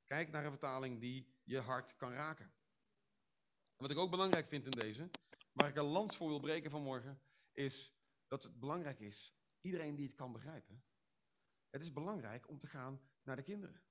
Kijk 0.03 0.31
naar 0.31 0.45
een 0.45 0.51
vertaling 0.51 0.99
die 0.99 1.27
je 1.43 1.59
hart 1.59 1.95
kan 1.95 2.11
raken. 2.11 2.45
En 3.75 3.83
wat 3.83 3.91
ik 3.91 3.97
ook 3.97 4.11
belangrijk 4.11 4.47
vind 4.47 4.65
in 4.65 4.71
deze, 4.71 5.09
waar 5.51 5.69
ik 5.69 5.75
een 5.75 5.83
lans 5.83 6.17
voor 6.17 6.27
wil 6.27 6.39
breken 6.39 6.71
vanmorgen, 6.71 7.21
is 7.51 7.93
dat 8.27 8.43
het 8.43 8.59
belangrijk 8.59 8.99
is, 8.99 9.33
iedereen 9.61 9.95
die 9.95 10.07
het 10.07 10.15
kan 10.15 10.31
begrijpen, 10.31 10.83
het 11.69 11.81
is 11.81 11.93
belangrijk 11.93 12.49
om 12.49 12.59
te 12.59 12.67
gaan 12.67 13.01
naar 13.27 13.36
de 13.36 13.43
kinderen. 13.43 13.81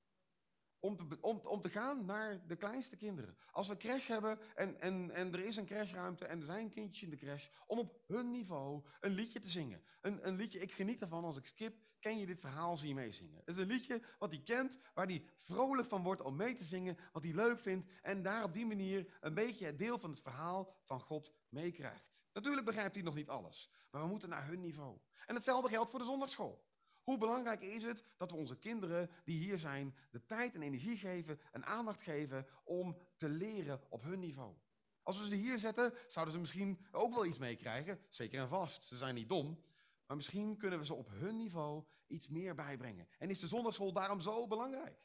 Om 0.78 0.96
te, 0.96 1.18
om, 1.20 1.38
om 1.38 1.60
te 1.60 1.68
gaan 1.68 2.04
naar 2.04 2.46
de 2.46 2.56
kleinste 2.56 2.96
kinderen. 2.96 3.36
Als 3.50 3.68
we 3.68 3.76
crash 3.76 4.08
hebben 4.08 4.38
en, 4.54 4.80
en, 4.80 5.10
en 5.10 5.32
er 5.32 5.44
is 5.44 5.56
een 5.56 5.66
crashruimte 5.66 6.24
en 6.24 6.38
er 6.40 6.46
zijn 6.46 6.70
kindjes 6.70 7.02
in 7.02 7.10
de 7.10 7.16
crash, 7.16 7.48
om 7.66 7.78
op 7.78 8.02
hun 8.06 8.30
niveau 8.30 8.84
een 9.00 9.12
liedje 9.12 9.40
te 9.40 9.48
zingen. 9.48 9.82
Een, 10.00 10.26
een 10.26 10.36
liedje, 10.36 10.58
ik 10.58 10.72
geniet 10.72 11.00
ervan 11.00 11.24
als 11.24 11.36
ik 11.36 11.46
skip, 11.46 11.76
ken 12.00 12.18
je 12.18 12.26
dit 12.26 12.40
verhaal, 12.40 12.76
zie 12.76 12.88
je 12.88 12.94
meezingen. 12.94 13.36
Het 13.44 13.56
is 13.56 13.62
een 13.62 13.68
liedje 13.68 14.02
wat 14.18 14.30
hij 14.30 14.40
kent, 14.40 14.78
waar 14.94 15.06
hij 15.06 15.24
vrolijk 15.36 15.88
van 15.88 16.02
wordt 16.02 16.22
om 16.22 16.36
mee 16.36 16.54
te 16.54 16.64
zingen, 16.64 16.98
wat 17.12 17.22
hij 17.22 17.32
leuk 17.32 17.60
vindt 17.60 17.86
en 18.02 18.22
daar 18.22 18.44
op 18.44 18.52
die 18.52 18.66
manier 18.66 19.16
een 19.20 19.34
beetje 19.34 19.66
het 19.66 19.78
deel 19.78 19.98
van 19.98 20.10
het 20.10 20.20
verhaal 20.20 20.76
van 20.82 21.00
God 21.00 21.34
meekrijgt. 21.48 22.24
Natuurlijk 22.32 22.66
begrijpt 22.66 22.94
hij 22.94 23.04
nog 23.04 23.14
niet 23.14 23.28
alles, 23.28 23.70
maar 23.90 24.02
we 24.02 24.08
moeten 24.08 24.28
naar 24.28 24.46
hun 24.46 24.60
niveau. 24.60 24.98
En 25.26 25.34
hetzelfde 25.34 25.68
geldt 25.68 25.90
voor 25.90 25.98
de 25.98 26.04
zondagschool. 26.04 26.64
Hoe 27.06 27.18
belangrijk 27.18 27.62
is 27.62 27.82
het 27.82 28.04
dat 28.16 28.30
we 28.30 28.36
onze 28.36 28.58
kinderen 28.58 29.10
die 29.24 29.38
hier 29.38 29.58
zijn 29.58 29.96
de 30.10 30.24
tijd 30.24 30.54
en 30.54 30.62
energie 30.62 30.96
geven 30.96 31.40
en 31.52 31.64
aandacht 31.64 32.00
geven 32.02 32.46
om 32.64 32.96
te 33.16 33.28
leren 33.28 33.80
op 33.88 34.02
hun 34.02 34.18
niveau? 34.18 34.54
Als 35.02 35.18
we 35.18 35.28
ze 35.28 35.34
hier 35.34 35.58
zetten, 35.58 35.94
zouden 36.08 36.34
ze 36.34 36.40
misschien 36.40 36.86
ook 36.92 37.14
wel 37.14 37.26
iets 37.26 37.38
meekrijgen, 37.38 38.00
zeker 38.08 38.40
en 38.40 38.48
vast. 38.48 38.84
Ze 38.84 38.96
zijn 38.96 39.14
niet 39.14 39.28
dom, 39.28 39.62
maar 40.06 40.16
misschien 40.16 40.56
kunnen 40.56 40.78
we 40.78 40.84
ze 40.84 40.94
op 40.94 41.08
hun 41.10 41.36
niveau 41.36 41.84
iets 42.06 42.28
meer 42.28 42.54
bijbrengen. 42.54 43.08
En 43.18 43.30
is 43.30 43.38
de 43.38 43.46
zondagschool 43.46 43.92
daarom 43.92 44.20
zo 44.20 44.46
belangrijk? 44.46 44.98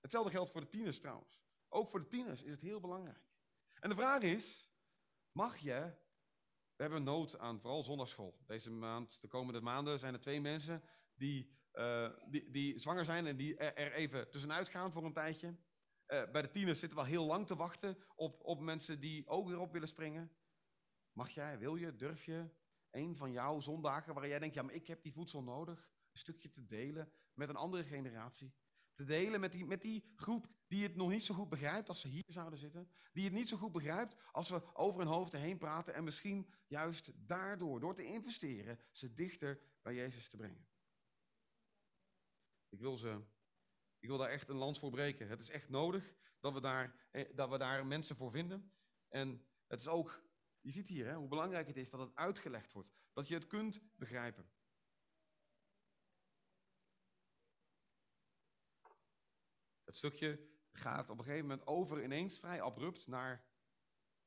Hetzelfde 0.00 0.30
geldt 0.30 0.50
voor 0.50 0.60
de 0.60 0.68
tieners 0.68 1.00
trouwens. 1.00 1.40
Ook 1.68 1.90
voor 1.90 2.00
de 2.00 2.08
tieners 2.08 2.42
is 2.42 2.50
het 2.50 2.60
heel 2.60 2.80
belangrijk. 2.80 3.22
En 3.80 3.88
de 3.88 3.96
vraag 3.96 4.22
is, 4.22 4.70
mag 5.32 5.56
je 5.56 6.00
we 6.76 6.82
hebben 6.88 7.02
nood 7.02 7.38
aan 7.38 7.60
vooral 7.60 7.82
zondagschool. 7.82 8.38
Deze 8.46 8.70
maand, 8.70 9.20
de 9.20 9.28
komende 9.28 9.60
maanden, 9.60 9.98
zijn 9.98 10.14
er 10.14 10.20
twee 10.20 10.40
mensen 10.40 10.82
die, 11.22 11.50
uh, 11.74 12.08
die, 12.30 12.50
die 12.50 12.78
zwanger 12.78 13.04
zijn 13.04 13.26
en 13.26 13.36
die 13.36 13.56
er 13.56 13.92
even 13.92 14.30
tussenuit 14.30 14.68
gaan 14.68 14.92
voor 14.92 15.04
een 15.04 15.12
tijdje. 15.12 15.48
Uh, 15.48 16.30
bij 16.30 16.42
de 16.42 16.50
tieners 16.50 16.78
zitten 16.78 16.98
we 16.98 17.04
al 17.04 17.10
heel 17.10 17.24
lang 17.24 17.46
te 17.46 17.56
wachten 17.56 17.96
op, 18.14 18.44
op 18.44 18.60
mensen 18.60 19.00
die 19.00 19.28
ook 19.28 19.48
weer 19.48 19.58
op 19.58 19.72
willen 19.72 19.88
springen. 19.88 20.32
Mag 21.12 21.30
jij, 21.30 21.58
wil 21.58 21.76
je, 21.76 21.96
durf 21.96 22.24
je 22.24 22.50
een 22.90 23.16
van 23.16 23.32
jouw 23.32 23.60
zondagen 23.60 24.14
waar 24.14 24.28
jij 24.28 24.38
denkt, 24.38 24.54
ja, 24.54 24.62
maar 24.62 24.74
ik 24.74 24.86
heb 24.86 25.02
die 25.02 25.12
voedsel 25.12 25.42
nodig, 25.42 25.90
een 26.12 26.18
stukje 26.18 26.50
te 26.50 26.66
delen 26.66 27.12
met 27.34 27.48
een 27.48 27.56
andere 27.56 27.84
generatie? 27.84 28.54
Te 28.94 29.04
delen 29.04 29.40
met 29.40 29.52
die, 29.52 29.64
met 29.64 29.82
die 29.82 30.12
groep 30.14 30.48
die 30.66 30.82
het 30.82 30.96
nog 30.96 31.08
niet 31.08 31.24
zo 31.24 31.34
goed 31.34 31.48
begrijpt 31.48 31.88
als 31.88 32.00
ze 32.00 32.08
hier 32.08 32.24
zouden 32.26 32.58
zitten. 32.58 32.90
Die 33.12 33.24
het 33.24 33.32
niet 33.32 33.48
zo 33.48 33.56
goed 33.56 33.72
begrijpt 33.72 34.16
als 34.32 34.50
we 34.50 34.74
over 34.74 35.00
hun 35.00 35.08
hoofd 35.08 35.32
heen 35.32 35.58
praten 35.58 35.94
en 35.94 36.04
misschien 36.04 36.52
juist 36.66 37.12
daardoor, 37.16 37.80
door 37.80 37.94
te 37.94 38.04
investeren, 38.04 38.78
ze 38.90 39.14
dichter 39.14 39.60
bij 39.82 39.94
Jezus 39.94 40.28
te 40.28 40.36
brengen. 40.36 40.71
Ik 42.72 42.80
wil, 42.80 42.96
ze, 42.96 43.24
ik 43.98 44.08
wil 44.08 44.18
daar 44.18 44.30
echt 44.30 44.48
een 44.48 44.56
lans 44.56 44.78
voor 44.78 44.90
breken. 44.90 45.28
Het 45.28 45.40
is 45.40 45.50
echt 45.50 45.68
nodig 45.68 46.14
dat 46.40 46.52
we 46.52 46.60
daar, 46.60 47.08
eh, 47.10 47.36
dat 47.36 47.48
we 47.48 47.58
daar 47.58 47.86
mensen 47.86 48.16
voor 48.16 48.30
vinden. 48.30 48.72
En 49.08 49.46
het 49.66 49.80
is 49.80 49.88
ook, 49.88 50.22
je 50.60 50.72
ziet 50.72 50.88
hier 50.88 51.06
hè, 51.06 51.14
hoe 51.14 51.28
belangrijk 51.28 51.66
het 51.66 51.76
is 51.76 51.90
dat 51.90 52.00
het 52.00 52.14
uitgelegd 52.14 52.72
wordt. 52.72 52.92
Dat 53.12 53.28
je 53.28 53.34
het 53.34 53.46
kunt 53.46 53.82
begrijpen. 53.96 54.50
Het 59.84 59.96
stukje 59.96 60.48
gaat 60.72 61.10
op 61.10 61.18
een 61.18 61.24
gegeven 61.24 61.46
moment 61.46 61.66
over 61.66 62.02
ineens 62.02 62.38
vrij 62.38 62.62
abrupt 62.62 63.06
naar 63.06 63.46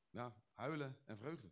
ja, 0.10 0.36
huilen 0.54 1.02
en 1.06 1.18
vreugde. 1.18 1.52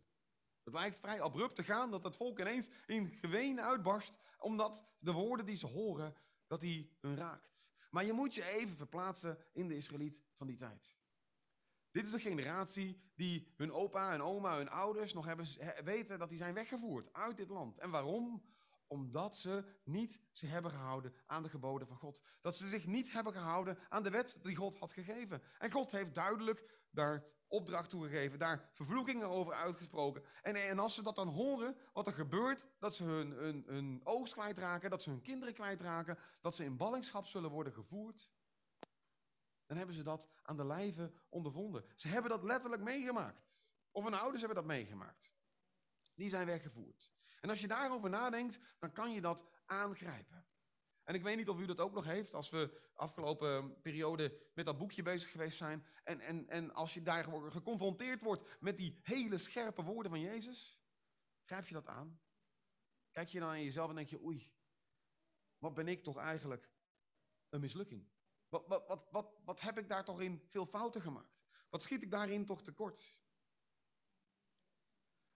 Het 0.62 0.74
lijkt 0.74 0.98
vrij 0.98 1.20
abrupt 1.20 1.54
te 1.54 1.64
gaan 1.64 1.90
dat 1.90 2.04
het 2.04 2.16
volk 2.16 2.38
ineens 2.38 2.70
in 2.86 3.08
geween 3.08 3.60
uitbarst, 3.60 4.14
omdat 4.38 4.84
de 4.98 5.12
woorden 5.12 5.46
die 5.46 5.56
ze 5.56 5.66
horen 5.66 6.16
dat 6.46 6.62
hij 6.62 6.90
hun 7.00 7.16
raakt. 7.16 7.68
Maar 7.90 8.04
je 8.04 8.12
moet 8.12 8.34
je 8.34 8.44
even 8.44 8.76
verplaatsen 8.76 9.38
in 9.52 9.68
de 9.68 9.76
Israëliet 9.76 10.22
van 10.36 10.46
die 10.46 10.56
tijd. 10.56 10.96
Dit 11.90 12.06
is 12.06 12.12
een 12.12 12.20
generatie 12.20 13.00
die 13.14 13.52
hun 13.56 13.72
opa 13.72 14.12
en 14.12 14.22
oma, 14.22 14.56
hun 14.56 14.68
ouders 14.68 15.12
nog 15.12 15.24
hebben, 15.24 15.46
weten 15.84 16.18
dat 16.18 16.28
die 16.28 16.38
zijn 16.38 16.54
weggevoerd 16.54 17.12
uit 17.12 17.36
dit 17.36 17.48
land. 17.48 17.78
En 17.78 17.90
waarom? 17.90 18.42
Omdat 18.86 19.36
ze 19.36 19.64
niet 19.84 20.20
zich 20.32 20.50
hebben 20.50 20.70
gehouden 20.70 21.14
aan 21.26 21.42
de 21.42 21.48
geboden 21.48 21.88
van 21.88 21.96
God. 21.96 22.22
Dat 22.40 22.56
ze 22.56 22.68
zich 22.68 22.86
niet 22.86 23.12
hebben 23.12 23.32
gehouden 23.32 23.78
aan 23.88 24.02
de 24.02 24.10
wet 24.10 24.36
die 24.42 24.56
God 24.56 24.78
had 24.78 24.92
gegeven. 24.92 25.42
En 25.58 25.70
God 25.70 25.90
heeft 25.90 26.14
duidelijk 26.14 26.82
daar 26.90 27.24
opdracht 27.48 27.90
toegegeven, 27.90 28.38
daar 28.38 28.70
vervloekingen 28.72 29.28
over 29.28 29.54
uitgesproken. 29.54 30.24
En, 30.42 30.54
en 30.54 30.78
als 30.78 30.94
ze 30.94 31.02
dat 31.02 31.16
dan 31.16 31.28
horen, 31.28 31.76
wat 31.92 32.06
er 32.06 32.12
gebeurt, 32.12 32.64
dat 32.78 32.94
ze 32.94 33.04
hun, 33.04 33.30
hun, 33.30 33.64
hun 33.66 34.00
oogst 34.04 34.32
kwijtraken, 34.32 34.90
dat 34.90 35.02
ze 35.02 35.10
hun 35.10 35.22
kinderen 35.22 35.54
kwijtraken, 35.54 36.18
dat 36.40 36.56
ze 36.56 36.64
in 36.64 36.76
ballingschap 36.76 37.26
zullen 37.26 37.50
worden 37.50 37.72
gevoerd. 37.72 38.30
dan 39.66 39.76
hebben 39.76 39.94
ze 39.94 40.02
dat 40.02 40.28
aan 40.42 40.56
de 40.56 40.66
lijve 40.66 41.12
ondervonden. 41.28 41.84
Ze 41.96 42.08
hebben 42.08 42.30
dat 42.30 42.42
letterlijk 42.42 42.82
meegemaakt. 42.82 43.48
Of 43.90 44.04
hun 44.04 44.14
ouders 44.14 44.38
hebben 44.38 44.56
dat 44.56 44.66
meegemaakt. 44.66 45.32
Die 46.14 46.28
zijn 46.28 46.46
weggevoerd. 46.46 47.12
En 47.44 47.50
als 47.50 47.60
je 47.60 47.66
daarover 47.66 48.10
nadenkt, 48.10 48.58
dan 48.78 48.92
kan 48.92 49.12
je 49.12 49.20
dat 49.20 49.44
aangrijpen. 49.66 50.46
En 51.02 51.14
ik 51.14 51.22
weet 51.22 51.36
niet 51.36 51.48
of 51.48 51.58
u 51.58 51.66
dat 51.66 51.80
ook 51.80 51.92
nog 51.92 52.04
heeft, 52.04 52.34
als 52.34 52.50
we 52.50 52.90
afgelopen 52.94 53.80
periode 53.80 54.50
met 54.54 54.66
dat 54.66 54.78
boekje 54.78 55.02
bezig 55.02 55.30
geweest 55.30 55.56
zijn. 55.56 55.86
En, 56.04 56.20
en, 56.20 56.48
en 56.48 56.74
als 56.74 56.94
je 56.94 57.02
daar 57.02 57.24
geconfronteerd 57.50 58.20
wordt 58.20 58.60
met 58.60 58.76
die 58.76 58.98
hele 59.02 59.38
scherpe 59.38 59.82
woorden 59.82 60.10
van 60.10 60.20
Jezus, 60.20 60.82
grijp 61.44 61.66
je 61.66 61.74
dat 61.74 61.86
aan? 61.86 62.20
Kijk 63.10 63.28
je 63.28 63.40
dan 63.40 63.48
aan 63.48 63.62
jezelf 63.64 63.88
en 63.88 63.96
denk 63.96 64.08
je, 64.08 64.22
oei, 64.22 64.52
wat 65.58 65.74
ben 65.74 65.88
ik 65.88 66.02
toch 66.02 66.16
eigenlijk 66.16 66.70
een 67.48 67.60
mislukking? 67.60 68.08
Wat, 68.48 68.66
wat, 68.66 68.86
wat, 68.86 69.08
wat, 69.10 69.40
wat 69.44 69.60
heb 69.60 69.78
ik 69.78 69.88
daar 69.88 70.04
toch 70.04 70.20
in 70.20 70.42
veel 70.48 70.66
fouten 70.66 71.02
gemaakt? 71.02 71.44
Wat 71.70 71.82
schiet 71.82 72.02
ik 72.02 72.10
daarin 72.10 72.46
toch 72.46 72.62
tekort? 72.62 73.16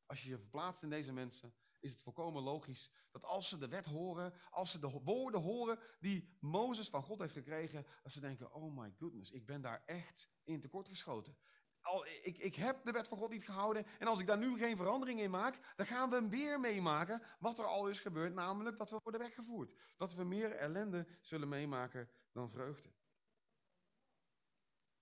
Als 0.07 0.23
je 0.23 0.29
je 0.29 0.39
verplaatst 0.39 0.83
in 0.83 0.91
deze 0.91 1.13
mensen, 1.13 1.55
is 1.81 1.91
het 1.91 2.03
volkomen 2.03 2.43
logisch 2.43 2.91
dat 3.11 3.25
als 3.25 3.49
ze 3.49 3.59
de 3.59 3.69
wet 3.69 3.87
horen, 3.87 4.35
als 4.51 4.71
ze 4.71 4.79
de 4.79 5.01
woorden 5.05 5.41
horen 5.41 5.79
die 6.01 6.37
Mozes 6.41 6.89
van 6.89 7.03
God 7.03 7.19
heeft 7.19 7.33
gekregen, 7.33 7.87
dat 8.03 8.13
ze 8.13 8.21
denken, 8.21 8.53
oh 8.53 8.77
my 8.77 8.95
goodness, 8.99 9.31
ik 9.31 9.47
ben 9.47 9.61
daar 9.61 9.83
echt 9.87 10.29
in 10.45 10.61
tekort 10.61 10.89
geschoten. 10.89 11.37
Al, 11.81 12.07
ik, 12.07 12.39
ik 12.39 12.55
heb 12.55 12.85
de 12.85 12.93
wet 12.93 13.09
van 13.09 13.19
God 13.19 13.31
niet 13.31 13.45
gehouden 13.45 13.87
en 13.99 14.07
als 14.07 14.21
ik 14.21 14.27
daar 14.27 14.39
nu 14.39 14.59
geen 14.59 14.77
verandering 14.77 15.21
in 15.21 15.31
maak, 15.31 15.75
dan 15.77 15.87
gaan 15.87 16.11
we 16.11 16.29
weer 16.29 16.61
meemaken 16.61 17.23
wat 17.39 17.59
er 17.59 17.65
al 17.65 17.89
is 17.89 17.99
gebeurd, 17.99 18.35
namelijk 18.35 18.79
dat 18.79 18.91
we 18.91 19.01
worden 19.03 19.21
weggevoerd. 19.21 19.75
Dat 19.97 20.15
we 20.15 20.25
meer 20.25 20.53
ellende 20.53 21.07
zullen 21.21 21.49
meemaken 21.49 22.11
dan 22.33 22.51
vreugde. 22.51 22.93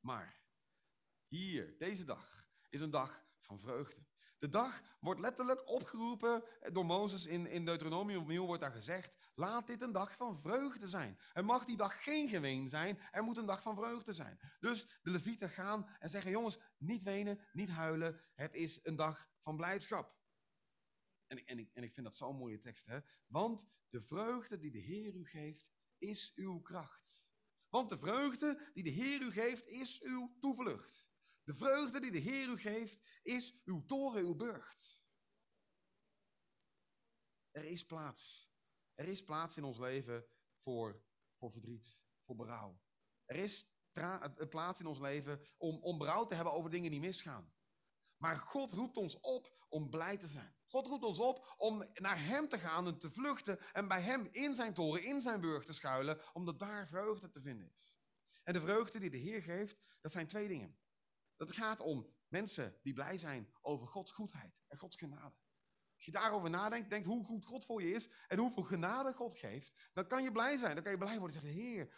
Maar 0.01 0.41
hier, 1.27 1.79
deze 1.79 2.05
dag, 2.05 2.49
is 2.69 2.81
een 2.81 2.91
dag 2.91 3.25
van 3.41 3.59
vreugde. 3.59 4.05
De 4.47 4.53
dag 4.53 4.83
wordt 5.01 5.21
letterlijk 5.21 5.69
opgeroepen 5.69 6.45
door 6.73 6.87
Mozes 6.87 7.27
in, 7.27 7.47
in 7.47 7.65
Deuteronomium. 7.65 8.21
Opnieuw 8.21 8.47
wordt 8.47 8.63
daar 8.63 8.73
gezegd, 8.73 9.15
laat 9.35 9.67
dit 9.67 9.83
een 9.83 9.93
dag 9.93 10.17
van 10.17 10.39
vreugde 10.39 10.89
zijn. 10.89 11.19
Er 11.33 11.45
mag 11.45 11.65
die 11.65 11.77
dag 11.77 12.03
geen 12.05 12.29
geween 12.29 12.69
zijn, 12.69 12.99
er 13.11 13.23
moet 13.23 13.37
een 13.37 13.47
dag 13.47 13.63
van 13.63 13.75
vreugde 13.75 14.13
zijn. 14.13 14.39
Dus 14.61 14.87
de 15.03 15.11
levieten 15.11 15.51
gaan 15.51 15.89
en 15.99 16.11
zeggen, 16.11 16.31
jongens, 16.31 16.59
niet 16.79 17.03
wenen, 17.03 17.41
niet 17.53 17.69
huilen. 17.69 18.21
Het 18.35 18.55
is 18.55 18.81
een 18.83 18.97
dag 18.97 19.29
van 19.43 19.57
blijdschap. 19.57 20.17
En, 21.27 21.47
en, 21.47 21.71
en 21.73 21.83
ik 21.83 21.93
vind 21.93 22.07
dat 22.07 22.17
zo'n 22.17 22.37
mooie 22.37 22.61
tekst, 22.61 22.87
hè. 22.87 22.99
Want 23.27 23.67
de 23.89 24.03
vreugde 24.03 24.59
die 24.59 24.71
de 24.71 24.79
Heer 24.79 25.15
u 25.15 25.27
geeft, 25.27 25.71
is 25.99 26.33
uw 26.35 26.61
kracht. 26.61 27.25
Want 27.69 27.91
de 27.91 27.99
vreugde 27.99 28.71
die 28.75 28.83
de 28.83 28.91
Heer 28.91 29.21
u 29.21 29.31
geeft, 29.31 29.67
is 29.67 30.03
uw 30.03 30.37
toevlucht. 30.41 31.07
De 31.47 31.55
vreugde 31.55 32.01
die 32.01 32.11
de 32.11 32.19
Heer 32.19 32.49
u 32.49 32.59
geeft, 32.59 33.21
is 33.23 33.61
uw 33.65 33.85
toren, 33.85 34.23
uw 34.23 34.35
burcht. 34.35 35.03
Er 37.51 37.65
is 37.65 37.85
plaats. 37.85 38.51
Er 38.95 39.09
is 39.09 39.25
plaats 39.25 39.57
in 39.57 39.65
ons 39.65 39.79
leven 39.79 40.27
voor, 40.57 41.03
voor 41.37 41.51
verdriet, 41.51 42.01
voor 42.25 42.37
berouw. 42.37 42.81
Er 43.25 43.37
is 43.37 43.71
plaats 44.49 44.81
in 44.81 44.87
ons 44.87 44.99
leven 44.99 45.41
om, 45.57 45.83
om 45.83 45.99
berouw 45.99 46.25
te 46.25 46.35
hebben 46.35 46.53
over 46.53 46.71
dingen 46.71 46.91
die 46.91 47.01
misgaan. 47.01 47.55
Maar 48.17 48.37
God 48.37 48.73
roept 48.73 48.97
ons 48.97 49.21
op 49.21 49.67
om 49.69 49.91
blij 49.91 50.17
te 50.17 50.27
zijn. 50.27 50.57
God 50.67 50.87
roept 50.87 51.05
ons 51.05 51.19
op 51.19 51.55
om 51.57 51.87
naar 51.95 52.25
Hem 52.25 52.49
te 52.49 52.59
gaan 52.59 52.87
en 52.87 52.99
te 52.99 53.11
vluchten 53.11 53.73
en 53.73 53.89
bij 53.89 54.03
Hem 54.03 54.29
in 54.31 54.55
zijn 54.55 54.75
toren, 54.75 55.05
in 55.05 55.21
zijn 55.21 55.41
burcht 55.41 55.67
te 55.67 55.75
schuilen, 55.75 56.21
omdat 56.33 56.59
daar 56.59 56.87
vreugde 56.87 57.31
te 57.31 57.41
vinden 57.41 57.73
is. 57.73 57.97
En 58.43 58.53
de 58.53 58.61
vreugde 58.61 58.99
die 58.99 59.11
de 59.11 59.17
Heer 59.17 59.43
geeft, 59.43 59.79
dat 60.01 60.13
zijn 60.13 60.27
twee 60.27 60.49
dingen. 60.49 60.79
Dat 61.37 61.53
gaat 61.53 61.81
om 61.81 62.15
mensen 62.29 62.79
die 62.83 62.93
blij 62.93 63.19
zijn 63.19 63.53
over 63.61 63.87
Gods 63.87 64.13
goedheid 64.13 64.61
en 64.67 64.79
Gods 64.79 64.97
genade. 64.97 65.37
Als 65.95 66.05
je 66.05 66.11
daarover 66.11 66.51
nadenkt, 66.51 66.91
denkt 66.91 67.07
hoe 67.07 67.25
goed 67.25 67.45
God 67.45 67.65
voor 67.65 67.83
je 67.83 67.93
is 67.93 68.09
en 68.29 68.39
hoeveel 68.39 68.63
genade 68.63 69.13
God 69.13 69.39
geeft, 69.39 69.91
dan 69.93 70.07
kan 70.07 70.23
je 70.23 70.33
blij 70.33 70.59
zijn. 70.59 70.75
Dan 70.75 70.83
kan 70.83 70.93
je 70.93 70.99
blij 70.99 71.19
worden 71.19 71.37
en 71.37 71.43
zeggen, 71.43 71.61
Heer, 71.61 71.95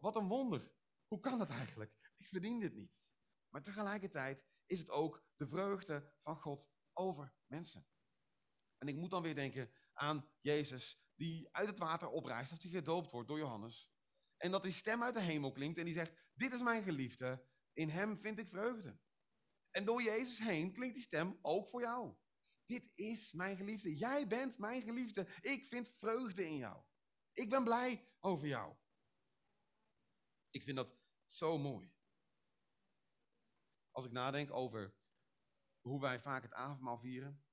wat 0.00 0.16
een 0.16 0.28
wonder. 0.28 0.72
Hoe 1.06 1.20
kan 1.20 1.38
dat 1.38 1.50
eigenlijk? 1.50 2.12
Ik 2.16 2.26
verdien 2.26 2.60
dit 2.60 2.74
niet. 2.74 3.08
Maar 3.48 3.62
tegelijkertijd 3.62 4.44
is 4.66 4.78
het 4.78 4.90
ook 4.90 5.26
de 5.36 5.46
vreugde 5.46 6.12
van 6.22 6.36
God 6.36 6.70
over 6.92 7.34
mensen. 7.46 7.86
En 8.78 8.88
ik 8.88 8.96
moet 8.96 9.10
dan 9.10 9.22
weer 9.22 9.34
denken 9.34 9.72
aan 9.92 10.28
Jezus 10.40 11.02
die 11.14 11.48
uit 11.52 11.68
het 11.68 11.78
water 11.78 12.08
oprijst 12.08 12.50
als 12.50 12.62
hij 12.62 12.72
gedoopt 12.72 13.10
wordt 13.10 13.28
door 13.28 13.38
Johannes. 13.38 13.92
En 14.36 14.50
dat 14.50 14.62
die 14.62 14.72
stem 14.72 15.02
uit 15.02 15.14
de 15.14 15.20
hemel 15.20 15.52
klinkt 15.52 15.78
en 15.78 15.84
die 15.84 15.94
zegt, 15.94 16.12
dit 16.34 16.52
is 16.52 16.62
mijn 16.62 16.82
geliefde, 16.82 17.46
in 17.74 17.88
hem 17.88 18.18
vind 18.18 18.38
ik 18.38 18.48
vreugde. 18.48 18.98
En 19.70 19.84
door 19.84 20.02
Jezus 20.02 20.38
heen 20.38 20.72
klinkt 20.72 20.94
die 20.94 21.04
stem 21.04 21.38
ook 21.42 21.68
voor 21.68 21.80
jou. 21.80 22.16
Dit 22.66 22.90
is 22.94 23.32
mijn 23.32 23.56
geliefde. 23.56 23.96
Jij 23.96 24.26
bent 24.26 24.58
mijn 24.58 24.82
geliefde. 24.82 25.26
Ik 25.40 25.64
vind 25.64 25.88
vreugde 25.88 26.44
in 26.44 26.56
jou. 26.56 26.82
Ik 27.32 27.50
ben 27.50 27.64
blij 27.64 28.08
over 28.20 28.46
jou. 28.46 28.76
Ik 30.50 30.62
vind 30.62 30.76
dat 30.76 30.96
zo 31.24 31.58
mooi. 31.58 31.92
Als 33.90 34.04
ik 34.04 34.12
nadenk 34.12 34.50
over 34.50 34.96
hoe 35.80 36.00
wij 36.00 36.20
vaak 36.20 36.42
het 36.42 36.52
avondmaal 36.52 36.98
vieren, 36.98 37.44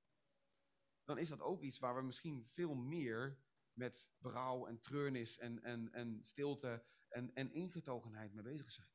dan 1.03 1.17
is 1.17 1.29
dat 1.29 1.41
ook 1.41 1.61
iets 1.61 1.79
waar 1.79 1.95
we 1.95 2.01
misschien 2.01 2.47
veel 2.49 2.75
meer 2.75 3.43
met 3.73 4.11
berouw 4.17 4.67
en 4.67 4.79
treurnis 4.79 5.37
en, 5.37 5.63
en, 5.63 5.91
en 5.91 6.23
stilte 6.23 6.85
en, 7.07 7.33
en 7.33 7.53
ingetogenheid 7.53 8.33
mee 8.33 8.43
bezig 8.43 8.71
zijn. 8.71 8.89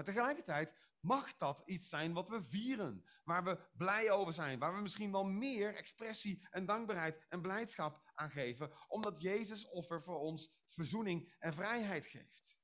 Maar 0.00 0.14
tegelijkertijd 0.14 0.74
mag 1.00 1.36
dat 1.36 1.62
iets 1.64 1.88
zijn 1.88 2.12
wat 2.12 2.28
we 2.28 2.42
vieren, 2.42 3.04
waar 3.24 3.44
we 3.44 3.68
blij 3.76 4.10
over 4.10 4.32
zijn, 4.32 4.58
waar 4.58 4.74
we 4.74 4.80
misschien 4.80 5.12
wel 5.12 5.24
meer 5.24 5.74
expressie 5.74 6.46
en 6.50 6.66
dankbaarheid 6.66 7.26
en 7.28 7.40
blijdschap 7.40 8.10
aan 8.14 8.30
geven, 8.30 8.72
omdat 8.88 9.20
Jezus 9.20 9.68
offer 9.68 10.02
voor 10.02 10.18
ons 10.18 10.52
verzoening 10.66 11.34
en 11.38 11.54
vrijheid 11.54 12.06
geeft. 12.06 12.58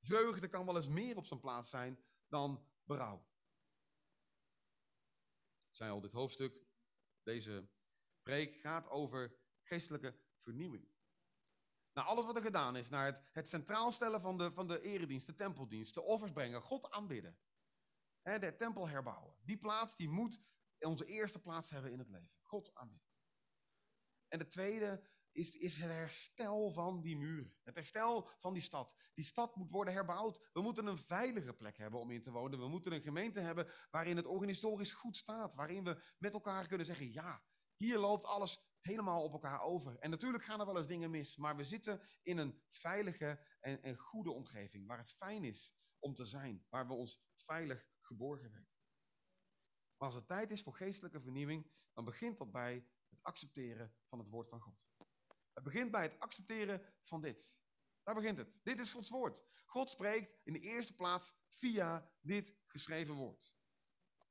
Vreugde 0.00 0.48
kan 0.48 0.66
wel 0.66 0.76
eens 0.76 0.88
meer 0.88 1.16
op 1.16 1.26
zijn 1.26 1.40
plaats 1.40 1.70
zijn 1.70 2.04
dan 2.28 2.66
berouw. 2.84 3.26
Ik 5.68 5.76
zei 5.76 5.90
al, 5.90 6.00
dit 6.00 6.12
hoofdstuk, 6.12 6.66
deze 7.22 7.68
preek 8.22 8.56
gaat 8.56 8.88
over 8.88 9.38
geestelijke 9.62 10.18
vernieuwing. 10.42 10.95
Nou, 11.96 12.08
alles 12.08 12.24
wat 12.24 12.36
er 12.36 12.42
gedaan 12.42 12.76
is, 12.76 12.88
naar 12.88 13.04
het, 13.04 13.22
het 13.32 13.48
centraal 13.48 13.92
stellen 13.92 14.20
van 14.20 14.38
de, 14.38 14.52
van 14.52 14.66
de 14.66 14.80
eredienst, 14.80 15.26
de 15.26 15.34
tempeldienst, 15.34 15.94
de 15.94 16.02
offers 16.02 16.32
brengen, 16.32 16.62
God 16.62 16.90
aanbidden. 16.90 17.38
He, 18.22 18.38
de 18.38 18.56
tempel 18.56 18.88
herbouwen. 18.88 19.36
Die 19.44 19.58
plaats 19.58 19.96
die 19.96 20.08
moet 20.08 20.42
onze 20.78 21.06
eerste 21.06 21.38
plaats 21.38 21.70
hebben 21.70 21.92
in 21.92 21.98
het 21.98 22.08
leven. 22.08 22.36
God 22.40 22.74
aanbidden. 22.74 23.08
En 24.28 24.38
de 24.38 24.46
tweede 24.46 25.06
is, 25.32 25.50
is 25.50 25.76
het 25.76 25.90
herstel 25.90 26.70
van 26.70 27.00
die 27.00 27.16
muren. 27.16 27.56
Het 27.62 27.74
herstel 27.74 28.28
van 28.38 28.52
die 28.52 28.62
stad. 28.62 28.96
Die 29.14 29.24
stad 29.24 29.56
moet 29.56 29.70
worden 29.70 29.94
herbouwd. 29.94 30.48
We 30.52 30.60
moeten 30.60 30.86
een 30.86 30.98
veilige 30.98 31.52
plek 31.52 31.76
hebben 31.76 32.00
om 32.00 32.10
in 32.10 32.22
te 32.22 32.30
wonen. 32.30 32.58
We 32.58 32.68
moeten 32.68 32.92
een 32.92 33.02
gemeente 33.02 33.40
hebben 33.40 33.68
waarin 33.90 34.16
het 34.16 34.26
organisatorisch 34.26 34.92
goed 34.92 35.16
staat. 35.16 35.54
Waarin 35.54 35.84
we 35.84 36.02
met 36.18 36.32
elkaar 36.32 36.66
kunnen 36.66 36.86
zeggen, 36.86 37.12
ja, 37.12 37.42
hier 37.76 37.98
loopt 37.98 38.24
alles 38.24 38.60
helemaal 38.86 39.22
op 39.22 39.32
elkaar 39.32 39.60
over. 39.60 39.98
En 39.98 40.10
natuurlijk 40.10 40.44
gaan 40.44 40.60
er 40.60 40.66
wel 40.66 40.76
eens 40.76 40.86
dingen 40.86 41.10
mis, 41.10 41.36
maar 41.36 41.56
we 41.56 41.64
zitten 41.64 42.00
in 42.22 42.38
een 42.38 42.62
veilige 42.68 43.46
en, 43.60 43.82
en 43.82 43.96
goede 43.96 44.30
omgeving, 44.30 44.86
waar 44.86 44.98
het 44.98 45.12
fijn 45.12 45.44
is 45.44 45.74
om 45.98 46.14
te 46.14 46.24
zijn, 46.24 46.66
waar 46.68 46.86
we 46.86 46.92
ons 46.92 47.22
veilig 47.34 47.86
geborgen 48.00 48.50
weten. 48.50 48.74
Maar 49.96 50.08
als 50.08 50.14
het 50.14 50.26
tijd 50.26 50.50
is 50.50 50.62
voor 50.62 50.74
geestelijke 50.74 51.20
vernieuwing, 51.20 51.70
dan 51.92 52.04
begint 52.04 52.38
dat 52.38 52.52
bij 52.52 52.86
het 53.08 53.22
accepteren 53.22 53.94
van 54.04 54.18
het 54.18 54.28
woord 54.28 54.48
van 54.48 54.60
God. 54.60 54.86
Het 55.52 55.64
begint 55.64 55.90
bij 55.90 56.02
het 56.02 56.18
accepteren 56.18 56.94
van 57.02 57.20
dit. 57.20 57.54
Daar 58.02 58.14
begint 58.14 58.38
het. 58.38 58.54
Dit 58.62 58.78
is 58.78 58.92
Gods 58.92 59.10
woord. 59.10 59.42
God 59.64 59.90
spreekt 59.90 60.40
in 60.44 60.52
de 60.52 60.60
eerste 60.60 60.94
plaats 60.94 61.32
via 61.48 62.10
dit 62.20 62.54
geschreven 62.66 63.14
woord. 63.14 63.56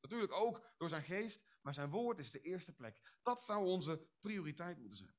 Natuurlijk 0.01 0.31
ook 0.33 0.73
door 0.77 0.89
zijn 0.89 1.03
geest, 1.03 1.43
maar 1.65 1.73
zijn 1.73 1.89
woord 1.89 2.19
is 2.19 2.31
de 2.31 2.41
eerste 2.41 2.73
plek. 2.73 3.19
Dat 3.23 3.41
zou 3.41 3.65
onze 3.65 4.07
prioriteit 4.19 4.77
moeten 4.77 4.97
zijn. 4.97 5.15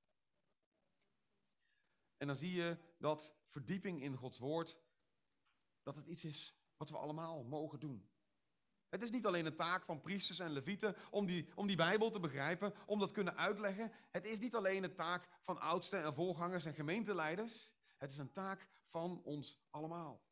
En 2.17 2.27
dan 2.27 2.37
zie 2.37 2.53
je 2.53 2.79
dat 2.99 3.35
verdieping 3.47 4.03
in 4.03 4.17
Gods 4.17 4.39
woord, 4.39 4.79
dat 5.83 5.97
het 5.97 6.07
iets 6.07 6.25
is 6.25 6.57
wat 6.77 6.91
we 6.91 6.97
allemaal 6.97 7.45
mogen 7.45 7.81
doen. 7.81 8.11
Het 8.89 9.03
is 9.03 9.11
niet 9.11 9.27
alleen 9.27 9.47
een 9.47 9.57
taak 9.57 9.85
van 9.85 10.01
priesters 10.01 10.39
en 10.39 10.51
levieten 10.51 10.97
om 11.11 11.27
die, 11.27 11.49
om 11.55 11.67
die 11.67 11.77
Bijbel 11.77 12.11
te 12.11 12.21
begrijpen, 12.21 12.75
om 12.87 12.99
dat 12.99 13.13
kunnen 13.13 13.37
uitleggen. 13.37 13.93
Het 14.11 14.25
is 14.25 14.39
niet 14.39 14.55
alleen 14.55 14.85
een 14.85 14.95
taak 14.95 15.29
van 15.41 15.61
oudsten 15.61 16.03
en 16.03 16.15
voorgangers 16.15 16.65
en 16.65 16.75
gemeenteleiders. 16.75 17.71
Het 17.97 18.11
is 18.11 18.19
een 18.19 18.33
taak 18.33 18.69
van 18.89 19.23
ons 19.23 19.61
allemaal. 19.71 20.26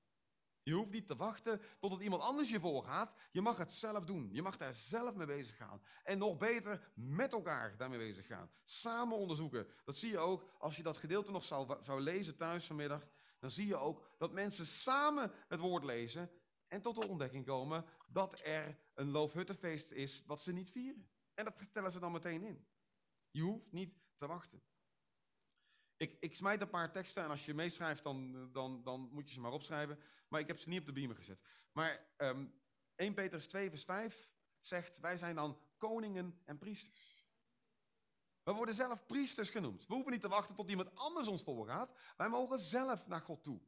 Je 0.64 0.72
hoeft 0.72 0.90
niet 0.90 1.06
te 1.06 1.16
wachten 1.16 1.60
totdat 1.78 2.00
iemand 2.00 2.22
anders 2.22 2.50
je 2.50 2.60
voorgaat. 2.60 3.14
Je 3.30 3.40
mag 3.40 3.56
het 3.56 3.72
zelf 3.72 4.04
doen. 4.04 4.28
Je 4.32 4.42
mag 4.42 4.56
daar 4.56 4.74
zelf 4.74 5.14
mee 5.14 5.26
bezig 5.26 5.56
gaan. 5.56 5.82
En 6.02 6.18
nog 6.18 6.36
beter 6.36 6.92
met 6.94 7.32
elkaar 7.32 7.76
daarmee 7.76 7.98
bezig 7.98 8.26
gaan. 8.26 8.50
Samen 8.64 9.16
onderzoeken. 9.16 9.66
Dat 9.84 9.96
zie 9.96 10.10
je 10.10 10.18
ook 10.18 10.50
als 10.58 10.76
je 10.76 10.82
dat 10.82 10.96
gedeelte 10.96 11.30
nog 11.30 11.44
zou, 11.44 11.76
zou 11.80 12.00
lezen 12.00 12.36
thuis 12.36 12.66
vanmiddag. 12.66 13.08
dan 13.38 13.50
zie 13.50 13.66
je 13.66 13.76
ook 13.76 14.14
dat 14.18 14.32
mensen 14.32 14.66
samen 14.66 15.32
het 15.48 15.60
woord 15.60 15.84
lezen 15.84 16.30
en 16.68 16.82
tot 16.82 17.00
de 17.00 17.08
ontdekking 17.08 17.46
komen 17.46 17.84
dat 18.08 18.40
er 18.42 18.78
een 18.94 19.10
loofhuttenfeest 19.10 19.90
is 19.90 20.22
wat 20.26 20.40
ze 20.40 20.52
niet 20.52 20.70
vieren. 20.70 21.08
En 21.34 21.44
dat 21.44 21.60
stellen 21.62 21.92
ze 21.92 22.00
dan 22.00 22.12
meteen 22.12 22.42
in. 22.44 22.66
Je 23.30 23.42
hoeft 23.42 23.72
niet 23.72 23.94
te 24.16 24.26
wachten. 24.26 24.62
Ik, 25.96 26.16
ik 26.20 26.34
smijt 26.34 26.60
een 26.60 26.70
paar 26.70 26.92
teksten 26.92 27.22
en 27.22 27.30
als 27.30 27.44
je 27.44 27.54
meeschrijft, 27.54 28.02
dan, 28.02 28.48
dan, 28.52 28.82
dan 28.82 29.08
moet 29.12 29.28
je 29.28 29.34
ze 29.34 29.40
maar 29.40 29.52
opschrijven. 29.52 29.98
Maar 30.28 30.40
ik 30.40 30.46
heb 30.46 30.58
ze 30.58 30.68
niet 30.68 30.80
op 30.80 30.86
de 30.86 30.92
beamer 30.92 31.16
gezet. 31.16 31.42
Maar 31.72 32.06
um, 32.18 32.54
1 32.94 33.14
Petrus 33.14 33.46
2 33.46 33.68
vers 33.68 33.84
5 33.84 34.30
zegt, 34.60 34.98
wij 34.98 35.16
zijn 35.16 35.34
dan 35.34 35.58
koningen 35.76 36.40
en 36.44 36.58
priesters. 36.58 37.28
We 38.42 38.52
worden 38.52 38.74
zelf 38.74 39.06
priesters 39.06 39.50
genoemd. 39.50 39.86
We 39.86 39.94
hoeven 39.94 40.12
niet 40.12 40.20
te 40.20 40.28
wachten 40.28 40.54
tot 40.54 40.68
iemand 40.68 40.94
anders 40.94 41.28
ons 41.28 41.42
voorgaat. 41.42 41.98
Wij 42.16 42.28
mogen 42.28 42.58
zelf 42.58 43.06
naar 43.06 43.20
God 43.20 43.42
toe. 43.42 43.60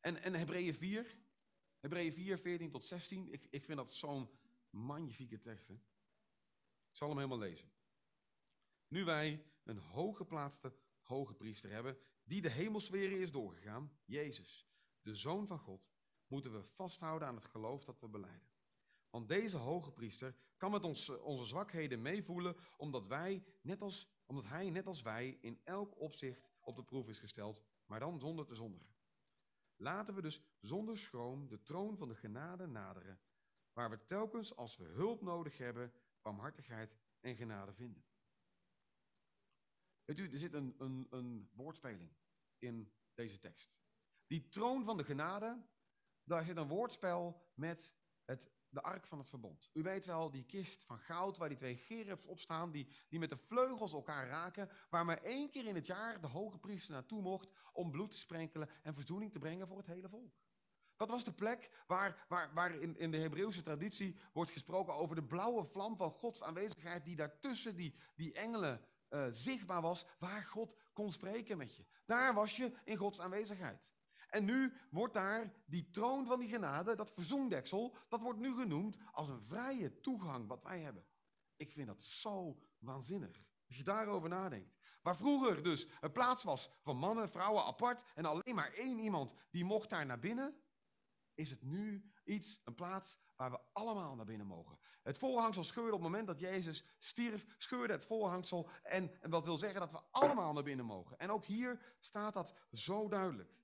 En, 0.00 0.22
en 0.22 0.34
Hebreeën 0.34 0.74
4, 0.74 1.16
Hebreeën 1.80 2.12
4, 2.12 2.38
14 2.38 2.70
tot 2.70 2.84
16, 2.84 3.32
ik, 3.32 3.46
ik 3.50 3.64
vind 3.64 3.78
dat 3.78 3.92
zo'n 3.92 4.30
magnifieke 4.70 5.40
tekst. 5.40 5.68
Hè? 5.68 5.74
Ik 5.74 6.96
zal 6.96 7.08
hem 7.08 7.16
helemaal 7.16 7.38
lezen. 7.38 7.72
Nu 8.94 9.04
wij 9.04 9.44
een 9.64 9.78
hooggeplaatste 9.78 10.74
hoge 11.00 11.34
priester 11.34 11.70
hebben, 11.70 11.98
die 12.24 12.42
de 12.42 12.48
hemelsferen 12.48 13.20
is 13.20 13.30
doorgegaan, 13.30 13.92
Jezus, 14.04 14.68
de 15.02 15.14
Zoon 15.14 15.46
van 15.46 15.58
God, 15.58 15.90
moeten 16.26 16.52
we 16.52 16.62
vasthouden 16.62 17.28
aan 17.28 17.34
het 17.34 17.44
geloof 17.44 17.84
dat 17.84 18.00
we 18.00 18.08
beleiden. 18.08 18.48
Want 19.10 19.28
deze 19.28 19.56
hoge 19.56 19.92
priester 19.92 20.36
kan 20.56 20.70
met 20.70 20.84
ons, 20.84 21.08
onze 21.08 21.44
zwakheden 21.44 22.02
meevoelen, 22.02 22.56
omdat, 22.76 23.06
wij, 23.06 23.44
net 23.60 23.82
als, 23.82 24.08
omdat 24.26 24.44
hij, 24.44 24.70
net 24.70 24.86
als 24.86 25.02
wij, 25.02 25.38
in 25.40 25.60
elk 25.64 26.00
opzicht 26.00 26.50
op 26.60 26.76
de 26.76 26.84
proef 26.84 27.08
is 27.08 27.18
gesteld, 27.18 27.62
maar 27.86 28.00
dan 28.00 28.18
zonder 28.18 28.46
te 28.46 28.54
zondigen. 28.54 28.94
Laten 29.76 30.14
we 30.14 30.22
dus 30.22 30.42
zonder 30.60 30.98
schroom 30.98 31.48
de 31.48 31.62
troon 31.62 31.96
van 31.96 32.08
de 32.08 32.14
genade 32.14 32.66
naderen, 32.66 33.20
waar 33.72 33.90
we 33.90 34.04
telkens 34.04 34.56
als 34.56 34.76
we 34.76 34.84
hulp 34.84 35.22
nodig 35.22 35.58
hebben, 35.58 35.92
barmhartigheid 36.22 36.96
en 37.20 37.36
genade 37.36 37.72
vinden. 37.72 38.04
U, 40.04 40.32
er 40.32 40.38
zit 40.38 40.52
een, 40.52 40.74
een, 40.78 41.06
een 41.10 41.50
woordspeling 41.52 42.10
in 42.58 42.92
deze 43.14 43.38
tekst. 43.38 43.74
Die 44.26 44.48
troon 44.48 44.84
van 44.84 44.96
de 44.96 45.04
genade, 45.04 45.66
daar 46.24 46.44
zit 46.44 46.56
een 46.56 46.68
woordspel 46.68 47.50
met 47.54 47.92
het, 48.24 48.50
de 48.68 48.82
ark 48.82 49.06
van 49.06 49.18
het 49.18 49.28
verbond. 49.28 49.70
U 49.72 49.82
weet 49.82 50.04
wel, 50.04 50.30
die 50.30 50.44
kist 50.44 50.84
van 50.84 50.98
goud 50.98 51.36
waar 51.36 51.48
die 51.48 51.58
twee 51.58 51.76
gerubs 51.76 52.26
op 52.26 52.40
staan, 52.40 52.70
die, 52.70 52.88
die 53.08 53.18
met 53.18 53.30
de 53.30 53.36
vleugels 53.36 53.92
elkaar 53.92 54.28
raken, 54.28 54.70
waar 54.90 55.04
maar 55.04 55.22
één 55.22 55.50
keer 55.50 55.66
in 55.66 55.74
het 55.74 55.86
jaar 55.86 56.20
de 56.20 56.26
hoge 56.26 56.58
priester 56.58 56.92
naartoe 56.92 57.22
mocht 57.22 57.50
om 57.72 57.90
bloed 57.90 58.10
te 58.10 58.18
sprenkelen 58.18 58.68
en 58.82 58.94
verzoening 58.94 59.32
te 59.32 59.38
brengen 59.38 59.66
voor 59.66 59.76
het 59.76 59.86
hele 59.86 60.08
volk. 60.08 60.42
Dat 60.96 61.08
was 61.08 61.24
de 61.24 61.32
plek 61.32 61.84
waar, 61.86 62.24
waar, 62.28 62.54
waar 62.54 62.74
in, 62.74 62.96
in 62.96 63.10
de 63.10 63.18
Hebreeuwse 63.18 63.62
traditie 63.62 64.16
wordt 64.32 64.50
gesproken 64.50 64.94
over 64.94 65.16
de 65.16 65.24
blauwe 65.24 65.64
vlam 65.64 65.96
van 65.96 66.10
Gods 66.10 66.42
aanwezigheid 66.42 67.04
die 67.04 67.16
daartussen 67.16 67.76
die, 67.76 67.94
die 68.14 68.32
engelen 68.32 68.80
uh, 69.10 69.26
zichtbaar 69.30 69.82
was, 69.82 70.06
waar 70.18 70.44
God 70.44 70.76
kon 70.92 71.12
spreken 71.12 71.58
met 71.58 71.76
je. 71.76 71.86
Daar 72.06 72.34
was 72.34 72.56
je 72.56 72.72
in 72.84 72.96
Gods 72.96 73.20
aanwezigheid. 73.20 73.86
En 74.28 74.44
nu 74.44 74.72
wordt 74.90 75.14
daar 75.14 75.52
die 75.66 75.90
troon 75.90 76.26
van 76.26 76.40
die 76.40 76.48
genade, 76.48 76.96
dat 76.96 77.12
verzoendeksel, 77.12 77.96
dat 78.08 78.20
wordt 78.20 78.38
nu 78.38 78.54
genoemd 78.54 78.98
als 79.12 79.28
een 79.28 79.42
vrije 79.42 80.00
toegang 80.00 80.48
wat 80.48 80.62
wij 80.62 80.80
hebben. 80.80 81.06
Ik 81.56 81.72
vind 81.72 81.86
dat 81.86 82.02
zo 82.02 82.58
waanzinnig. 82.78 83.42
Als 83.66 83.76
je 83.76 83.84
daarover 83.84 84.28
nadenkt. 84.28 84.74
Waar 85.02 85.16
vroeger 85.16 85.62
dus 85.62 85.88
een 86.00 86.12
plaats 86.12 86.44
was 86.44 86.70
van 86.82 86.96
mannen, 86.96 87.30
vrouwen 87.30 87.64
apart 87.64 88.04
en 88.14 88.24
alleen 88.24 88.54
maar 88.54 88.72
één 88.72 88.98
iemand 88.98 89.34
die 89.50 89.64
mocht 89.64 89.90
daar 89.90 90.06
naar 90.06 90.18
binnen, 90.18 90.62
is 91.34 91.50
het 91.50 91.62
nu 91.62 92.12
iets, 92.24 92.60
een 92.64 92.74
plaats 92.74 93.18
waar 93.36 93.50
we 93.50 93.60
allemaal 93.72 94.14
naar 94.14 94.24
binnen 94.24 94.46
mogen. 94.46 94.78
Het 95.04 95.18
voorhangsel 95.18 95.64
scheurde 95.64 95.92
op 95.92 96.02
het 96.02 96.10
moment 96.10 96.26
dat 96.26 96.40
Jezus 96.40 96.84
stierf, 96.98 97.46
scheurde 97.58 97.92
het 97.92 98.04
voorhangsel 98.04 98.68
en, 98.82 99.10
en 99.20 99.30
dat 99.30 99.44
wil 99.44 99.58
zeggen 99.58 99.80
dat 99.80 99.90
we 99.90 100.00
allemaal 100.10 100.52
naar 100.52 100.62
binnen 100.62 100.86
mogen. 100.86 101.18
En 101.18 101.30
ook 101.30 101.44
hier 101.44 101.80
staat 102.00 102.34
dat 102.34 102.54
zo 102.72 103.08
duidelijk. 103.08 103.54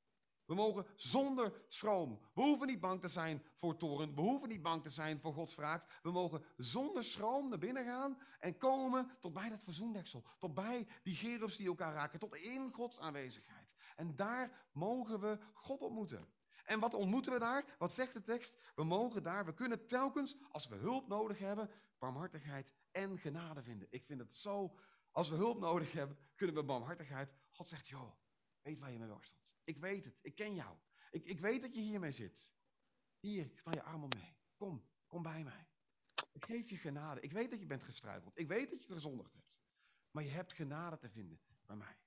We 0.50 0.56
mogen 0.56 0.86
zonder 0.96 1.52
schroom. 1.68 2.20
We 2.34 2.42
hoeven 2.42 2.66
niet 2.66 2.80
bang 2.80 3.00
te 3.00 3.08
zijn 3.08 3.42
voor 3.54 3.76
toren. 3.76 4.14
We 4.14 4.20
hoeven 4.20 4.48
niet 4.48 4.62
bang 4.62 4.82
te 4.82 4.88
zijn 4.88 5.20
voor 5.20 5.32
Gods 5.32 5.54
wraak. 5.54 5.98
We 6.02 6.10
mogen 6.10 6.44
zonder 6.56 7.04
schroom 7.04 7.48
naar 7.48 7.58
binnen 7.58 7.84
gaan 7.84 8.18
en 8.38 8.58
komen 8.58 9.16
tot 9.20 9.32
bij 9.32 9.48
dat 9.48 9.62
verzoendeksel. 9.62 10.24
Tot 10.38 10.54
bij 10.54 10.86
die 11.02 11.14
gerubs 11.14 11.56
die 11.56 11.66
elkaar 11.66 11.94
raken. 11.94 12.18
Tot 12.18 12.34
in 12.34 12.72
Gods 12.72 12.98
aanwezigheid. 12.98 13.74
En 13.96 14.16
daar 14.16 14.68
mogen 14.72 15.20
we 15.20 15.38
God 15.52 15.80
ontmoeten. 15.80 16.28
En 16.70 16.80
wat 16.80 16.94
ontmoeten 16.94 17.32
we 17.32 17.38
daar? 17.38 17.74
Wat 17.78 17.92
zegt 17.92 18.12
de 18.12 18.22
tekst? 18.22 18.58
We 18.74 18.84
mogen 18.84 19.22
daar, 19.22 19.44
we 19.44 19.54
kunnen 19.54 19.86
telkens, 19.86 20.36
als 20.50 20.68
we 20.68 20.76
hulp 20.76 21.08
nodig 21.08 21.38
hebben, 21.38 21.70
barmhartigheid 21.98 22.72
en 22.90 23.18
genade 23.18 23.62
vinden. 23.62 23.86
Ik 23.90 24.04
vind 24.04 24.20
het 24.20 24.36
zo, 24.36 24.78
als 25.10 25.28
we 25.28 25.36
hulp 25.36 25.58
nodig 25.58 25.92
hebben, 25.92 26.18
kunnen 26.34 26.56
we 26.56 26.62
barmhartigheid. 26.62 27.32
God 27.50 27.68
zegt, 27.68 27.88
joh, 27.88 28.12
weet 28.62 28.78
waar 28.78 28.92
je 28.92 28.98
mee 28.98 29.08
worstelt. 29.08 29.56
Ik 29.64 29.78
weet 29.78 30.04
het, 30.04 30.18
ik 30.22 30.34
ken 30.34 30.54
jou. 30.54 30.76
Ik, 31.10 31.24
ik 31.24 31.40
weet 31.40 31.62
dat 31.62 31.74
je 31.74 31.80
hiermee 31.80 32.12
zit. 32.12 32.52
Hier, 33.20 33.50
sta 33.54 33.70
je 33.70 33.82
arm 33.82 34.02
om 34.02 34.12
mee. 34.12 34.36
Kom, 34.56 34.84
kom 35.06 35.22
bij 35.22 35.44
mij. 35.44 35.68
Ik 36.32 36.44
geef 36.44 36.70
je 36.70 36.76
genade. 36.76 37.20
Ik 37.20 37.32
weet 37.32 37.50
dat 37.50 37.60
je 37.60 37.66
bent 37.66 37.82
gestruikeld. 37.82 38.38
Ik 38.38 38.48
weet 38.48 38.70
dat 38.70 38.84
je 38.84 38.92
gezondigd 38.92 39.32
hebt. 39.32 39.62
Maar 40.10 40.24
je 40.24 40.30
hebt 40.30 40.52
genade 40.52 40.98
te 40.98 41.08
vinden 41.08 41.40
bij 41.66 41.76
mij. 41.76 41.98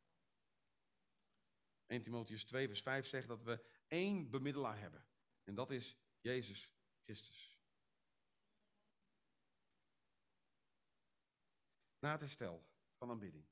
1 1.93 2.02
Timotheus 2.02 2.45
2 2.45 2.67
vers 2.67 2.82
5 2.82 3.06
zegt 3.06 3.28
dat 3.28 3.43
we 3.43 3.65
één 3.93 4.29
bemiddelaar 4.29 4.79
hebben. 4.79 5.06
En 5.43 5.56
dat 5.56 5.71
is 5.71 5.97
Jezus 6.21 6.71
Christus. 7.03 7.62
Na 11.99 12.12
het 12.12 12.19
herstel 12.19 12.65
van 12.97 13.10
aanbidding. 13.10 13.45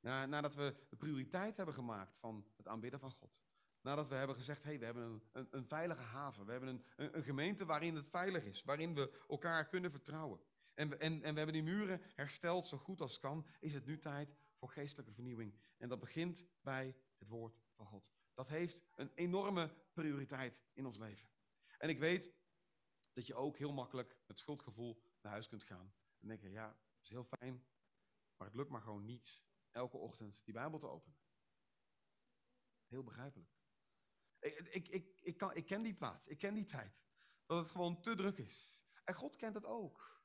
Na, 0.00 0.26
nadat 0.26 0.54
we 0.54 0.76
de 0.88 0.96
prioriteit 0.96 1.56
hebben 1.56 1.74
gemaakt 1.74 2.16
van 2.16 2.46
het 2.56 2.68
aanbidden 2.68 3.00
van 3.00 3.10
God. 3.10 3.42
Nadat 3.80 4.08
we 4.08 4.14
hebben 4.14 4.36
gezegd, 4.36 4.62
hey, 4.62 4.78
we 4.78 4.84
hebben 4.84 5.22
een, 5.32 5.48
een, 5.50 5.66
veilige 5.66 6.02
haven. 6.02 6.44
We 6.44 6.50
hebben 6.50 6.68
een, 6.68 6.84
een, 6.96 7.16
een, 7.16 7.22
gemeente 7.22 7.64
waarin 7.64 7.94
het 7.94 8.06
veilig 8.06 8.44
is. 8.44 8.62
Waarin 8.62 8.94
we 8.94 9.24
elkaar 9.28 9.68
kunnen 9.68 9.90
vertrouwen. 9.90 10.40
En 10.74 11.00
en, 11.00 11.22
en 11.22 11.32
we 11.32 11.36
hebben 11.36 11.52
die 11.52 11.62
muren 11.62 12.00
hersteld 12.14 12.66
zo 12.66 12.78
goed 12.78 13.00
als 13.00 13.18
kan. 13.18 13.46
Is 13.60 13.74
het 13.74 13.86
nu 13.86 13.98
tijd 13.98 14.36
voor 14.54 14.68
geestelijke 14.68 15.12
vernieuwing. 15.12 15.54
En 15.76 15.88
dat 15.88 16.00
begint 16.00 16.46
bij 16.60 16.96
het 17.18 17.28
woord 17.28 17.60
van 17.76 17.86
God. 17.86 18.12
Dat 18.40 18.48
heeft 18.48 18.82
een 18.94 19.12
enorme 19.14 19.74
prioriteit 19.92 20.64
in 20.72 20.86
ons 20.86 20.98
leven. 20.98 21.28
En 21.78 21.88
ik 21.88 21.98
weet 21.98 22.32
dat 23.12 23.26
je 23.26 23.34
ook 23.34 23.58
heel 23.58 23.72
makkelijk 23.72 24.18
met 24.26 24.38
schuldgevoel 24.38 25.02
naar 25.22 25.32
huis 25.32 25.48
kunt 25.48 25.64
gaan. 25.64 25.94
En 26.20 26.28
denken, 26.28 26.50
ja, 26.50 26.66
dat 26.68 27.02
is 27.02 27.08
heel 27.08 27.24
fijn, 27.24 27.66
maar 28.36 28.46
het 28.46 28.56
lukt 28.56 28.70
maar 28.70 28.80
gewoon 28.80 29.04
niet 29.04 29.42
elke 29.70 29.96
ochtend 29.96 30.44
die 30.44 30.54
Bijbel 30.54 30.78
te 30.78 30.86
openen. 30.86 31.18
Heel 32.86 33.02
begrijpelijk. 33.02 33.50
Ik, 34.38 34.58
ik, 34.58 34.88
ik, 34.88 35.20
ik, 35.20 35.36
kan, 35.36 35.54
ik 35.54 35.66
ken 35.66 35.82
die 35.82 35.94
plaats, 35.94 36.26
ik 36.26 36.38
ken 36.38 36.54
die 36.54 36.64
tijd. 36.64 37.02
Dat 37.46 37.58
het 37.58 37.70
gewoon 37.70 38.00
te 38.00 38.14
druk 38.14 38.38
is. 38.38 38.80
En 39.04 39.14
God 39.14 39.36
kent 39.36 39.54
het 39.54 39.64
ook. 39.64 40.22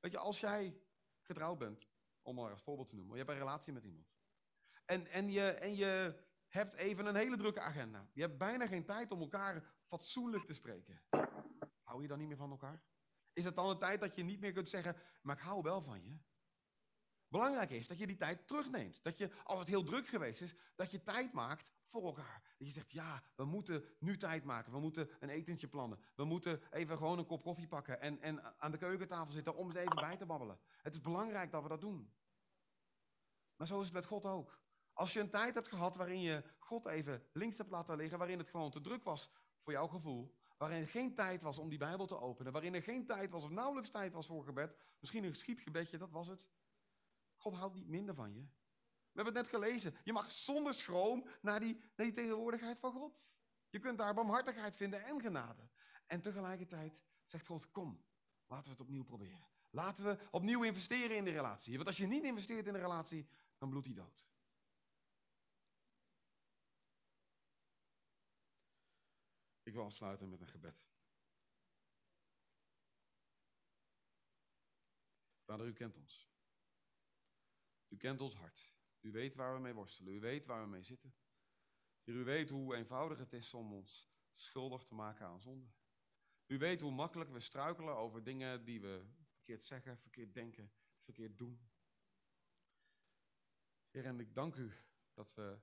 Weet 0.00 0.12
je, 0.12 0.18
als 0.18 0.40
jij 0.40 0.82
getrouwd 1.20 1.58
bent, 1.58 1.88
om 2.22 2.34
maar 2.34 2.50
als 2.50 2.62
voorbeeld 2.62 2.88
te 2.88 2.96
noemen, 2.96 3.16
je 3.16 3.22
hebt 3.24 3.34
een 3.34 3.44
relatie 3.44 3.72
met 3.72 3.84
iemand. 3.84 4.16
En, 4.84 5.06
en, 5.06 5.30
je, 5.30 5.50
en 5.50 5.76
je 5.76 6.26
hebt 6.48 6.74
even 6.74 7.06
een 7.06 7.16
hele 7.16 7.36
drukke 7.36 7.60
agenda. 7.60 8.08
Je 8.12 8.20
hebt 8.20 8.38
bijna 8.38 8.66
geen 8.66 8.84
tijd 8.84 9.10
om 9.10 9.20
elkaar 9.20 9.64
fatsoenlijk 9.84 10.44
te 10.44 10.54
spreken. 10.54 11.00
Hou 11.82 12.02
je 12.02 12.08
dan 12.08 12.18
niet 12.18 12.28
meer 12.28 12.36
van 12.36 12.50
elkaar? 12.50 12.82
Is 13.32 13.44
het 13.44 13.54
dan 13.54 13.68
een 13.68 13.78
tijd 13.78 14.00
dat 14.00 14.14
je 14.14 14.22
niet 14.22 14.40
meer 14.40 14.52
kunt 14.52 14.68
zeggen, 14.68 14.96
maar 15.22 15.36
ik 15.36 15.42
hou 15.42 15.62
wel 15.62 15.82
van 15.82 16.04
je? 16.04 16.18
Belangrijk 17.28 17.70
is 17.70 17.86
dat 17.86 17.98
je 17.98 18.06
die 18.06 18.16
tijd 18.16 18.46
terugneemt. 18.46 19.02
Dat 19.02 19.18
je, 19.18 19.30
als 19.44 19.58
het 19.58 19.68
heel 19.68 19.84
druk 19.84 20.08
geweest 20.08 20.40
is, 20.40 20.54
dat 20.74 20.90
je 20.90 21.02
tijd 21.02 21.32
maakt 21.32 21.72
voor 21.86 22.04
elkaar. 22.04 22.42
Dat 22.58 22.66
je 22.66 22.72
zegt, 22.72 22.90
ja, 22.90 23.22
we 23.36 23.44
moeten 23.44 23.84
nu 23.98 24.16
tijd 24.16 24.44
maken. 24.44 24.72
We 24.72 24.80
moeten 24.80 25.10
een 25.20 25.28
etentje 25.28 25.68
plannen. 25.68 26.00
We 26.14 26.24
moeten 26.24 26.62
even 26.72 26.96
gewoon 26.96 27.18
een 27.18 27.26
kop 27.26 27.42
koffie 27.42 27.68
pakken 27.68 28.00
en, 28.00 28.20
en 28.20 28.60
aan 28.60 28.70
de 28.70 28.78
keukentafel 28.78 29.32
zitten 29.32 29.54
om 29.54 29.66
eens 29.66 29.76
even 29.76 29.94
bij 29.96 30.16
te 30.16 30.26
babbelen. 30.26 30.58
Het 30.82 30.92
is 30.92 31.00
belangrijk 31.00 31.50
dat 31.50 31.62
we 31.62 31.68
dat 31.68 31.80
doen. 31.80 32.12
Maar 33.56 33.66
zo 33.66 33.78
is 33.78 33.84
het 33.84 33.94
met 33.94 34.06
God 34.06 34.24
ook. 34.24 34.60
Als 34.98 35.12
je 35.12 35.20
een 35.20 35.30
tijd 35.30 35.54
hebt 35.54 35.68
gehad 35.68 35.96
waarin 35.96 36.20
je 36.20 36.44
God 36.58 36.86
even 36.86 37.22
links 37.32 37.56
hebt 37.56 37.70
laten 37.70 37.96
liggen, 37.96 38.18
waarin 38.18 38.38
het 38.38 38.48
gewoon 38.48 38.70
te 38.70 38.80
druk 38.80 39.04
was 39.04 39.30
voor 39.60 39.72
jouw 39.72 39.86
gevoel, 39.86 40.34
waarin 40.56 40.86
geen 40.86 41.14
tijd 41.14 41.42
was 41.42 41.58
om 41.58 41.68
die 41.68 41.78
Bijbel 41.78 42.06
te 42.06 42.20
openen, 42.20 42.52
waarin 42.52 42.74
er 42.74 42.82
geen 42.82 43.06
tijd 43.06 43.30
was 43.30 43.42
of 43.42 43.50
nauwelijks 43.50 43.90
tijd 43.90 44.12
was 44.12 44.26
voor 44.26 44.44
gebed, 44.44 44.76
misschien 45.00 45.24
een 45.24 45.34
schietgebedje, 45.34 45.98
dat 45.98 46.10
was 46.10 46.28
het. 46.28 46.48
God 47.36 47.54
houdt 47.54 47.74
niet 47.74 47.88
minder 47.88 48.14
van 48.14 48.34
je. 48.34 48.40
We 48.40 49.22
hebben 49.22 49.34
het 49.34 49.42
net 49.42 49.60
gelezen. 49.60 49.94
Je 50.04 50.12
mag 50.12 50.32
zonder 50.32 50.74
schroom 50.74 51.26
naar 51.40 51.60
die, 51.60 51.74
naar 51.74 52.06
die 52.06 52.14
tegenwoordigheid 52.14 52.78
van 52.78 52.92
God. 52.92 53.32
Je 53.70 53.78
kunt 53.78 53.98
daar 53.98 54.14
barmhartigheid 54.14 54.76
vinden 54.76 55.04
en 55.04 55.20
genade. 55.20 55.68
En 56.06 56.20
tegelijkertijd 56.20 57.02
zegt 57.26 57.46
God, 57.46 57.70
kom, 57.70 58.04
laten 58.46 58.64
we 58.64 58.70
het 58.70 58.80
opnieuw 58.80 59.04
proberen. 59.04 59.46
Laten 59.70 60.04
we 60.04 60.18
opnieuw 60.30 60.62
investeren 60.62 61.16
in 61.16 61.24
de 61.24 61.30
relatie. 61.30 61.74
Want 61.74 61.86
als 61.86 61.96
je 61.96 62.06
niet 62.06 62.24
investeert 62.24 62.66
in 62.66 62.72
de 62.72 62.78
relatie, 62.78 63.28
dan 63.58 63.68
bloedt 63.68 63.86
hij 63.86 63.94
dood. 63.94 64.28
Ik 69.68 69.74
wil 69.74 69.84
afsluiten 69.84 70.28
met 70.28 70.40
een 70.40 70.48
gebed. 70.48 70.88
Vader, 75.44 75.66
u 75.66 75.72
kent 75.72 75.98
ons. 75.98 76.28
U 77.88 77.96
kent 77.96 78.20
ons 78.20 78.34
hart. 78.34 78.72
U 79.00 79.10
weet 79.10 79.34
waar 79.34 79.54
we 79.54 79.60
mee 79.60 79.72
worstelen. 79.72 80.12
U 80.12 80.20
weet 80.20 80.46
waar 80.46 80.62
we 80.62 80.68
mee 80.68 80.82
zitten. 80.82 81.14
u 82.04 82.24
weet 82.24 82.50
hoe 82.50 82.74
eenvoudig 82.74 83.18
het 83.18 83.32
is 83.32 83.54
om 83.54 83.72
ons 83.72 84.10
schuldig 84.34 84.84
te 84.84 84.94
maken 84.94 85.26
aan 85.26 85.40
zonde. 85.40 85.70
U 86.46 86.58
weet 86.58 86.80
hoe 86.80 86.92
makkelijk 86.92 87.30
we 87.30 87.40
struikelen 87.40 87.96
over 87.96 88.24
dingen 88.24 88.64
die 88.64 88.80
we 88.80 89.06
verkeerd 89.30 89.64
zeggen, 89.64 89.98
verkeerd 89.98 90.34
denken, 90.34 90.72
verkeerd 91.00 91.38
doen. 91.38 91.68
Heer, 93.90 94.04
en 94.04 94.20
ik 94.20 94.34
dank 94.34 94.54
u 94.54 94.72
dat 95.12 95.34
we 95.34 95.60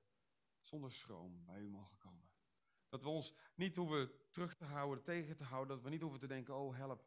zonder 0.60 0.92
schroom 0.92 1.46
bij 1.46 1.60
u 1.60 1.70
mogen 1.70 1.98
komen. 1.98 2.35
Dat 2.96 3.04
we 3.04 3.10
ons 3.10 3.34
niet 3.56 3.76
hoeven 3.76 4.12
terug 4.32 4.56
te 4.56 4.66
houden, 4.66 5.04
tegen 5.04 5.36
te 5.36 5.44
houden. 5.44 5.76
Dat 5.76 5.84
we 5.84 5.90
niet 5.90 6.02
hoeven 6.02 6.20
te 6.20 6.28
denken, 6.28 6.56
oh 6.56 6.76
help, 6.76 7.06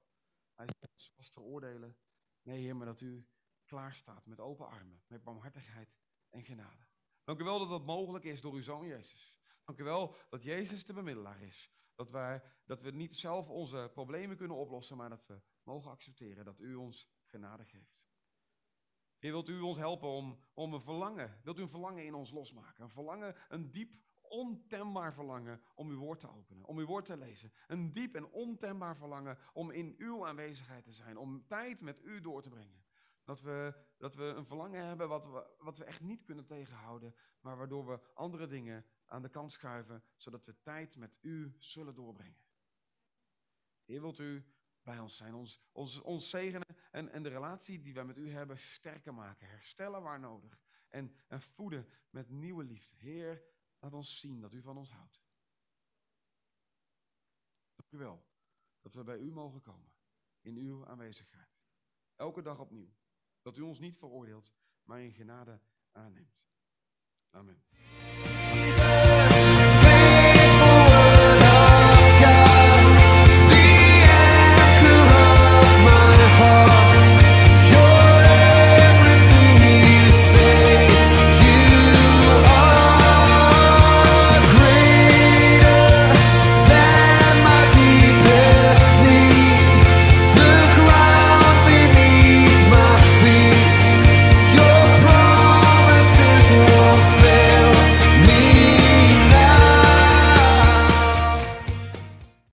hij 0.54 0.66
is 0.96 1.10
vast 1.14 1.32
te 1.32 1.40
oordelen. 1.40 1.96
Nee, 2.42 2.60
Heer, 2.60 2.76
maar 2.76 2.86
dat 2.86 3.00
u 3.00 3.26
klaar 3.64 3.94
staat 3.94 4.26
met 4.26 4.40
open 4.40 4.68
armen, 4.68 5.02
met 5.06 5.24
barmhartigheid 5.24 5.96
en 6.30 6.44
genade. 6.44 6.86
Dank 7.24 7.40
u 7.40 7.44
wel 7.44 7.58
dat 7.58 7.68
dat 7.68 7.84
mogelijk 7.84 8.24
is 8.24 8.40
door 8.40 8.54
uw 8.54 8.62
Zoon 8.62 8.86
Jezus. 8.86 9.38
Dank 9.64 9.78
u 9.78 9.84
wel 9.84 10.14
dat 10.28 10.42
Jezus 10.42 10.86
de 10.86 10.92
bemiddelaar 10.92 11.42
is. 11.42 11.70
Dat, 11.94 12.10
wij, 12.10 12.42
dat 12.64 12.82
we 12.82 12.90
niet 12.90 13.16
zelf 13.16 13.48
onze 13.48 13.90
problemen 13.92 14.36
kunnen 14.36 14.56
oplossen, 14.56 14.96
maar 14.96 15.08
dat 15.08 15.26
we 15.26 15.40
mogen 15.62 15.90
accepteren 15.90 16.44
dat 16.44 16.60
u 16.60 16.74
ons 16.74 17.08
genade 17.24 17.64
geeft. 17.64 17.98
Heer, 19.18 19.32
wilt 19.32 19.48
u 19.48 19.60
ons 19.60 19.78
helpen 19.78 20.08
om, 20.08 20.38
om 20.54 20.74
een 20.74 20.80
verlangen, 20.80 21.40
wilt 21.42 21.58
u 21.58 21.62
een 21.62 21.68
verlangen 21.68 22.04
in 22.04 22.14
ons 22.14 22.30
losmaken? 22.30 22.84
Een 22.84 22.90
verlangen, 22.90 23.36
een 23.48 23.70
diep, 23.70 23.94
ontembaar 24.28 25.14
verlangen 25.14 25.60
om 25.74 25.88
uw 25.88 25.98
woord 25.98 26.20
te 26.20 26.30
openen, 26.30 26.64
om 26.64 26.78
uw 26.78 26.86
woord 26.86 27.06
te 27.06 27.16
lezen. 27.16 27.52
Een 27.66 27.92
diep 27.92 28.14
en 28.14 28.30
ontembaar 28.30 28.96
verlangen 28.96 29.38
om 29.52 29.70
in 29.70 29.94
uw 29.98 30.26
aanwezigheid 30.26 30.84
te 30.84 30.92
zijn, 30.92 31.16
om 31.16 31.46
tijd 31.46 31.80
met 31.80 32.00
u 32.04 32.20
door 32.20 32.42
te 32.42 32.48
brengen. 32.48 32.84
Dat 33.24 33.40
we, 33.40 33.74
dat 33.98 34.14
we 34.14 34.24
een 34.24 34.46
verlangen 34.46 34.86
hebben 34.86 35.08
wat 35.08 35.26
we, 35.26 35.46
wat 35.58 35.78
we 35.78 35.84
echt 35.84 36.00
niet 36.00 36.24
kunnen 36.24 36.46
tegenhouden, 36.46 37.14
maar 37.40 37.56
waardoor 37.56 37.86
we 37.86 38.00
andere 38.14 38.46
dingen 38.46 38.86
aan 39.06 39.22
de 39.22 39.28
kant 39.28 39.52
schuiven, 39.52 40.02
zodat 40.16 40.44
we 40.44 40.60
tijd 40.60 40.96
met 40.96 41.18
u 41.20 41.56
zullen 41.58 41.94
doorbrengen. 41.94 42.46
Heer, 43.84 44.00
wilt 44.00 44.18
u 44.18 44.44
bij 44.82 44.98
ons 44.98 45.16
zijn, 45.16 45.34
ons, 45.34 45.60
ons, 45.72 46.00
ons 46.00 46.30
zegenen 46.30 46.66
en, 46.90 47.12
en 47.12 47.22
de 47.22 47.28
relatie 47.28 47.80
die 47.80 47.94
wij 47.94 48.04
met 48.04 48.16
u 48.16 48.30
hebben 48.30 48.58
sterker 48.58 49.14
maken, 49.14 49.48
herstellen 49.48 50.02
waar 50.02 50.20
nodig 50.20 50.60
en, 50.88 51.14
en 51.26 51.40
voeden 51.40 51.88
met 52.10 52.30
nieuwe 52.30 52.64
liefde. 52.64 52.96
Heer, 52.96 53.42
laat 53.78 53.92
ons 53.92 54.20
zien 54.20 54.40
dat 54.40 54.52
u 54.52 54.62
van 54.62 54.76
ons 54.76 54.90
houdt. 54.90 55.22
Dank 57.74 57.92
u 57.92 57.98
wel 57.98 58.26
dat 58.80 58.94
we 58.94 59.04
bij 59.04 59.18
u 59.18 59.32
mogen 59.32 59.60
komen, 59.60 59.92
in 60.40 60.56
uw 60.56 60.86
aanwezigheid. 60.86 61.60
Elke 62.16 62.42
dag 62.42 62.58
opnieuw. 62.58 62.96
Dat 63.42 63.56
u 63.56 63.60
ons 63.60 63.78
niet 63.78 63.98
veroordeelt, 63.98 64.54
maar 64.84 65.00
in 65.00 65.12
genade 65.12 65.60
aanneemt. 65.92 66.46
Amen. 67.30 67.62